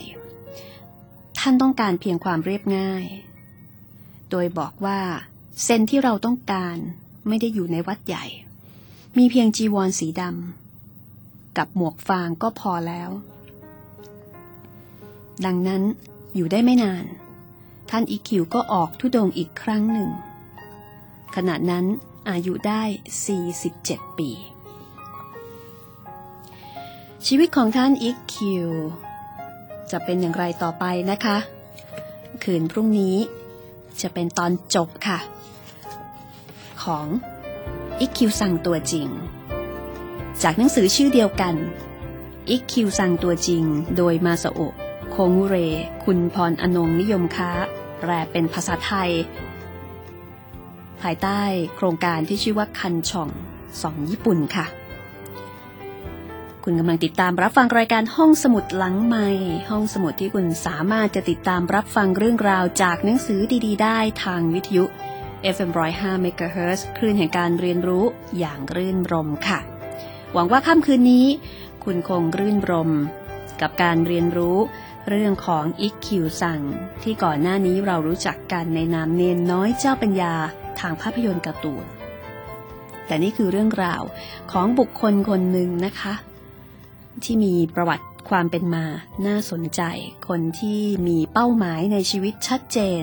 [1.39, 3.05] ท่านต้องการเพียงความเรียบง่าย
[4.31, 4.99] โดยบอกว่า
[5.63, 6.77] เซนที่เราต้องการ
[7.29, 8.25] ไม่ได้อยู่ในวัดใหญ่
[9.19, 10.68] มีเพียงจีวรสีดำ
[11.57, 13.11] กับหมวกฟางก็พอแล้ว
[15.45, 15.83] ดังนั้น
[16.35, 17.05] อยู่ได้ไม่นาน
[17.91, 20.11] ท่านอีคิวก็ออกทุดงอีกครั้งหนึ่ง
[21.37, 21.85] ขณะนั้น
[22.31, 22.83] อายุได้
[23.51, 24.31] 47 ปี
[27.27, 28.69] ชีวิตของท่านอีคิว
[29.91, 31.39] จะเป็นอย่างไรต่อไปนะคะ
[32.45, 33.17] คืนพรุ่งนี้
[34.01, 35.19] จะเป็นตอนจบค่ะ
[36.83, 37.07] ของ
[37.99, 39.09] อีคิวสั่งตัวจริง
[40.43, 41.55] จากหนังสือชื่อเดียวกัน
[42.49, 43.65] อีคิวสั่งตัวจริง
[43.97, 44.75] โดยมาสโอะ
[45.11, 45.57] โคงุเร
[46.05, 47.51] คุณพรอนงนิยมค้า
[48.01, 49.11] แปลเป็นภาษาไทย
[51.01, 51.43] ภายใต้
[51.77, 53.29] โครงการที่ชื่อว่าคันช่อง
[53.83, 54.67] สองญี่ปุ่นค่ะ
[56.65, 59.29] คุณกำลังติดตามรับฟังรายการห้องสมุดหลังไม้
[59.71, 64.85] ห้องสมุดที่คุณสามารถจะติดตามรับฟังเรื่องราวจากหนังสือดี ๆ ได้ทางวิทยุ
[65.55, 68.05] FM 105 MHz คลื่นแห่งการเรียนรู้
[68.39, 69.78] อย่างรื่นรมค่ะ
[70.33, 71.27] หวังว่าค่ำคืนนี้
[71.85, 72.91] คุณคงรื่นรม
[73.61, 74.59] กับการเรียนรู้
[75.09, 76.61] เรื่องของอิกคิวซัง
[77.03, 80.35] ที่ก่อนหน้านี้เรารู้จักกันในนามเนนน้อยเจ้าปัญญา
[80.81, 81.85] ทางภาพยนตร์การ์ตูน
[83.07, 84.03] แต่นี่คือเรื่องราว
[84.53, 86.15] ของบุคคลคนหนึ่งนะคะ
[87.25, 88.85] ที่มีประวัติความเป็นมา
[89.27, 89.83] น่าสนใจ
[90.29, 93.03] คนที่มีเป้าหมายในชีวิตชัดเจน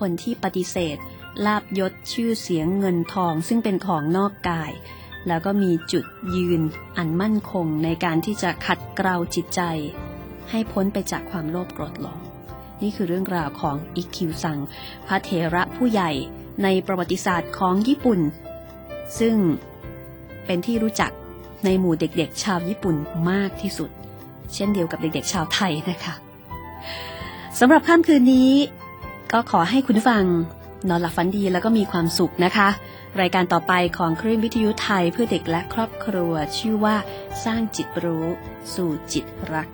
[0.00, 0.96] คนที่ปฏิเสธ
[1.46, 4.72] ลาบยศชื่อเสียงเงินทองซึ่งเป็นของนอกกาย
[5.28, 6.04] แล้วก็มีจุด
[6.36, 6.60] ยืน
[6.96, 9.60] อันมั่นคงในการที่จะขัดเกลาจิตใจ
[10.50, 12.18] ให้พ้นไปจากความโลภโกรธหลง
[12.82, 14.58] นี่คือเรื่องราวของอิคิวซัง
[15.06, 16.10] พระเถระผู้ใหญ่
[16.62, 18.20] ในประวัติศาสตร์ของญี่ปุ่น
[19.18, 19.36] ซึ่ง
[20.46, 21.10] เป็นที่รู้จัก
[21.64, 22.96] ในหมู่เด็กๆ ชาวญี่ปุ่น
[23.30, 23.90] มากที่สุด
[24.54, 26.14] เช่นเดียวกับเด็กๆ ชาวไทยนะคะ
[27.58, 28.50] สำหรับค่ำคืนนี้
[29.32, 30.24] ก็ขอให้คุณฟัง
[30.88, 32.68] นอนหลับฝันดีแล้วก็มีความสุขนะคะ
[33.18, 36.96] รายการต่อไปของคลื่นวิทยุไทยเพื่อเด็กและครอบครัว ชื่อว่า
[37.44, 38.26] สร้างจิตรู้
[38.74, 39.68] สู่จิตรัก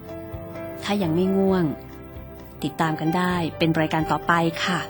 [0.83, 1.65] ถ้ายังไม่ง่วง
[2.65, 4.33] ติดตามกันได้เป็นรายการต่อไป
[4.65, 4.81] ค่ะ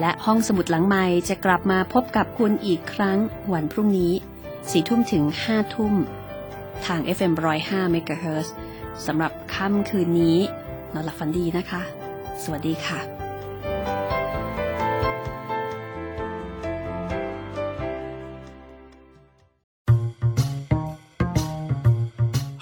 [0.00, 3.18] และห้องสมุดหลังไม้จะกลับมาพบกับคุณอีกครั้ง
[3.52, 4.12] วันพรุ่งนี้
[4.70, 5.94] สี่ทุ่มถึงห้าทุ่ม
[6.86, 7.32] ทาง FM
[7.64, 8.48] 105 MHz
[9.06, 10.38] สำหรับค่ำคืนนี้
[10.92, 11.82] นอนหลับฝันดีนะคะ
[12.42, 13.13] สวัสดีค่ะ